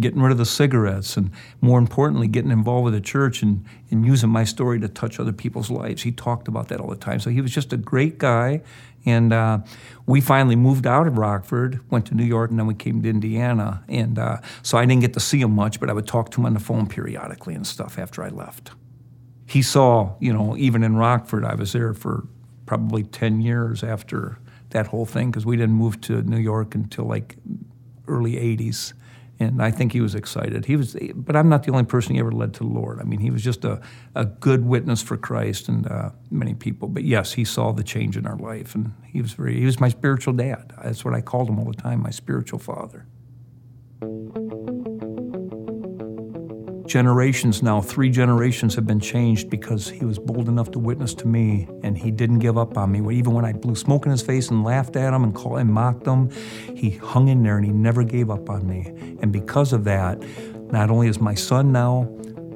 getting 0.00 0.20
rid 0.20 0.32
of 0.32 0.38
the 0.38 0.46
cigarettes, 0.46 1.16
and 1.16 1.30
more 1.60 1.78
importantly, 1.78 2.26
getting 2.26 2.50
involved 2.50 2.84
with 2.84 2.94
the 2.94 3.00
church 3.00 3.42
and, 3.42 3.64
and 3.90 4.04
using 4.04 4.28
my 4.28 4.44
story 4.44 4.80
to 4.80 4.88
touch 4.88 5.20
other 5.20 5.32
people's 5.32 5.70
lives. 5.70 6.02
He 6.02 6.10
talked 6.10 6.48
about 6.48 6.68
that 6.68 6.80
all 6.80 6.88
the 6.88 6.96
time. 6.96 7.20
So 7.20 7.30
he 7.30 7.40
was 7.40 7.52
just 7.52 7.72
a 7.72 7.76
great 7.76 8.18
guy. 8.18 8.62
And 9.04 9.32
uh, 9.32 9.60
we 10.06 10.20
finally 10.20 10.56
moved 10.56 10.84
out 10.84 11.06
of 11.06 11.16
Rockford, 11.16 11.80
went 11.90 12.06
to 12.06 12.16
New 12.16 12.24
York, 12.24 12.50
and 12.50 12.58
then 12.58 12.66
we 12.66 12.74
came 12.74 13.00
to 13.02 13.08
Indiana. 13.08 13.84
And 13.88 14.18
uh, 14.18 14.38
so 14.62 14.76
I 14.76 14.84
didn't 14.84 15.02
get 15.02 15.14
to 15.14 15.20
see 15.20 15.40
him 15.40 15.52
much, 15.52 15.78
but 15.78 15.88
I 15.88 15.92
would 15.92 16.08
talk 16.08 16.30
to 16.32 16.40
him 16.40 16.46
on 16.46 16.54
the 16.54 16.60
phone 16.60 16.88
periodically 16.88 17.54
and 17.54 17.64
stuff 17.64 18.00
after 18.00 18.24
I 18.24 18.28
left. 18.28 18.72
He 19.46 19.62
saw, 19.62 20.16
you 20.18 20.32
know, 20.32 20.56
even 20.56 20.82
in 20.82 20.96
Rockford, 20.96 21.44
I 21.44 21.54
was 21.54 21.72
there 21.72 21.94
for 21.94 22.26
probably 22.66 23.04
10 23.04 23.40
years 23.40 23.84
after 23.84 24.38
that 24.70 24.88
whole 24.88 25.06
thing 25.06 25.30
because 25.30 25.46
we 25.46 25.56
didn't 25.56 25.76
move 25.76 26.00
to 26.00 26.22
New 26.22 26.38
York 26.38 26.74
until 26.74 27.04
like 27.04 27.36
early 28.08 28.32
80s 28.32 28.92
and 29.38 29.62
I 29.62 29.70
think 29.70 29.92
he 29.92 30.00
was 30.00 30.14
excited. 30.14 30.64
He 30.64 30.76
was, 30.76 30.96
but 31.14 31.36
I'm 31.36 31.48
not 31.48 31.64
the 31.64 31.72
only 31.72 31.84
person 31.84 32.14
he 32.14 32.20
ever 32.20 32.32
led 32.32 32.54
to 32.54 32.60
the 32.60 32.70
Lord. 32.70 33.00
I 33.00 33.04
mean, 33.04 33.20
he 33.20 33.30
was 33.30 33.42
just 33.42 33.64
a, 33.64 33.80
a 34.14 34.24
good 34.24 34.64
witness 34.64 35.02
for 35.02 35.16
Christ 35.16 35.68
and 35.68 35.86
uh, 35.86 36.10
many 36.30 36.54
people. 36.54 36.88
But 36.88 37.04
yes, 37.04 37.34
he 37.34 37.44
saw 37.44 37.72
the 37.72 37.84
change 37.84 38.16
in 38.16 38.26
our 38.26 38.36
life, 38.36 38.74
and 38.74 38.94
he 39.04 39.20
was 39.20 39.32
very. 39.32 39.58
He 39.58 39.66
was 39.66 39.78
my 39.78 39.90
spiritual 39.90 40.32
dad. 40.32 40.72
That's 40.82 41.04
what 41.04 41.14
I 41.14 41.20
called 41.20 41.48
him 41.48 41.58
all 41.58 41.66
the 41.66 41.74
time, 41.74 42.02
my 42.02 42.10
spiritual 42.10 42.58
father 42.58 43.06
generations 46.86 47.62
now, 47.62 47.80
three 47.80 48.10
generations 48.10 48.74
have 48.74 48.86
been 48.86 49.00
changed 49.00 49.50
because 49.50 49.88
he 49.88 50.04
was 50.04 50.18
bold 50.18 50.48
enough 50.48 50.70
to 50.72 50.78
witness 50.78 51.14
to 51.14 51.26
me 51.26 51.68
and 51.82 51.96
he 51.96 52.10
didn't 52.10 52.38
give 52.38 52.56
up 52.56 52.76
on 52.78 52.92
me. 52.92 53.16
Even 53.16 53.34
when 53.34 53.44
I 53.44 53.52
blew 53.52 53.74
smoke 53.74 54.06
in 54.06 54.12
his 54.12 54.22
face 54.22 54.50
and 54.50 54.64
laughed 54.64 54.96
at 54.96 55.12
him 55.12 55.24
and 55.24 55.34
called 55.34 55.58
and 55.58 55.72
mocked 55.72 56.06
him, 56.06 56.30
he 56.74 56.90
hung 56.90 57.28
in 57.28 57.42
there 57.42 57.56
and 57.56 57.66
he 57.66 57.72
never 57.72 58.02
gave 58.02 58.30
up 58.30 58.48
on 58.48 58.66
me. 58.66 58.86
And 59.20 59.32
because 59.32 59.72
of 59.72 59.84
that, 59.84 60.22
not 60.72 60.90
only 60.90 61.08
is 61.08 61.20
my 61.20 61.34
son 61.34 61.72
now, 61.72 62.08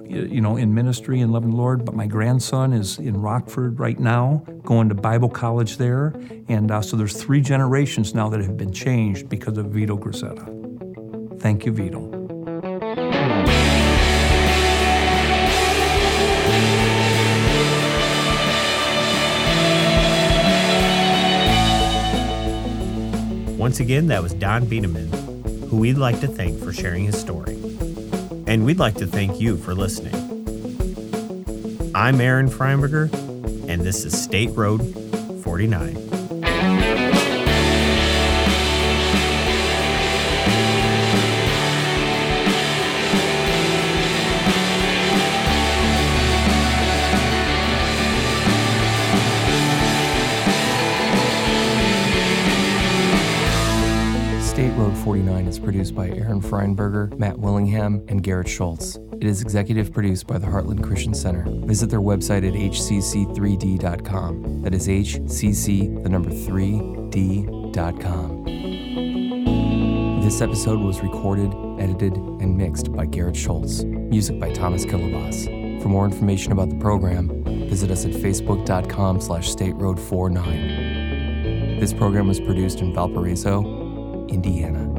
you 0.09 0.41
know, 0.41 0.57
in 0.57 0.75
ministry 0.75 1.21
and 1.21 1.33
loving 1.33 1.51
the 1.51 1.57
Lord, 1.57 1.85
but 1.85 1.95
my 1.95 2.07
grandson 2.07 2.73
is 2.73 2.99
in 2.99 3.21
Rockford 3.21 3.79
right 3.79 3.99
now, 3.99 4.45
going 4.65 4.89
to 4.89 4.95
Bible 4.95 5.29
college 5.29 5.77
there. 5.77 6.15
And 6.49 6.71
uh, 6.71 6.83
so 6.83 6.97
there's 6.97 7.21
three 7.23 7.41
generations 7.41 8.13
now 8.13 8.29
that 8.31 8.41
have 8.41 8.57
been 8.57 8.73
changed 8.73 9.29
because 9.29 9.57
of 9.57 9.67
Vito 9.67 9.97
Grazetta. 9.97 11.41
Thank 11.41 11.65
you, 11.65 11.73
Vito. 11.73 12.20
Once 23.61 23.79
again, 23.79 24.07
that 24.07 24.23
was 24.23 24.33
Don 24.33 24.65
Bieneman, 24.65 25.69
who 25.69 25.77
we'd 25.77 25.99
like 25.99 26.19
to 26.21 26.27
thank 26.27 26.59
for 26.59 26.73
sharing 26.73 27.05
his 27.05 27.21
story. 27.21 27.53
And 28.47 28.65
we'd 28.65 28.79
like 28.79 28.95
to 28.95 29.07
thank 29.07 29.39
you 29.39 29.59
for 29.59 29.75
listening. 29.75 30.15
I'm 31.95 32.23
Aaron 32.23 32.49
Freinberger, 32.49 33.13
and 33.69 33.83
this 33.83 34.07
is 34.07 34.19
State 34.19 34.49
Road 34.53 34.81
49. 35.45 36.10
Is 55.51 55.59
produced 55.59 55.95
by 55.97 56.09
Aaron 56.11 56.41
Freinberger, 56.41 57.19
Matt 57.19 57.37
Willingham, 57.37 58.05
and 58.07 58.23
Garrett 58.23 58.49
Schultz. 58.49 58.97
It 59.15 59.25
is 59.25 59.43
executive 59.43 59.93
produced 59.93 60.29
by 60.29 60.39
the 60.39 60.47
Heartland 60.47 60.85
Christian 60.85 61.13
Center. 61.13 61.45
Visit 61.67 61.91
their 61.91 62.01
website 62.01 62.47
at 62.47 62.55
hcc3d.com. 62.55 64.63
That 64.63 64.73
is 64.73 64.87
hcc, 64.87 66.05
the 66.05 66.09
number 66.09 66.31
3d.com. 66.31 68.45
This 70.23 70.41
episode 70.41 70.79
was 70.79 71.01
recorded, 71.01 71.53
edited, 71.81 72.15
and 72.15 72.57
mixed 72.57 72.93
by 72.93 73.07
Garrett 73.07 73.35
Schultz. 73.35 73.83
Music 73.83 74.39
by 74.39 74.53
Thomas 74.53 74.87
Killavas. 74.87 75.83
For 75.83 75.89
more 75.89 76.05
information 76.05 76.53
about 76.53 76.71
the 76.71 76.77
program, 76.77 77.43
visit 77.69 77.91
us 77.91 78.05
at 78.05 78.13
facebook.com 78.13 79.21
slash 79.21 79.51
state 79.51 79.75
road 79.75 79.99
49. 79.99 81.81
This 81.81 81.93
program 81.93 82.29
was 82.29 82.39
produced 82.39 82.81
in 82.81 82.95
Valparaiso, 82.95 84.29
Indiana. 84.29 84.90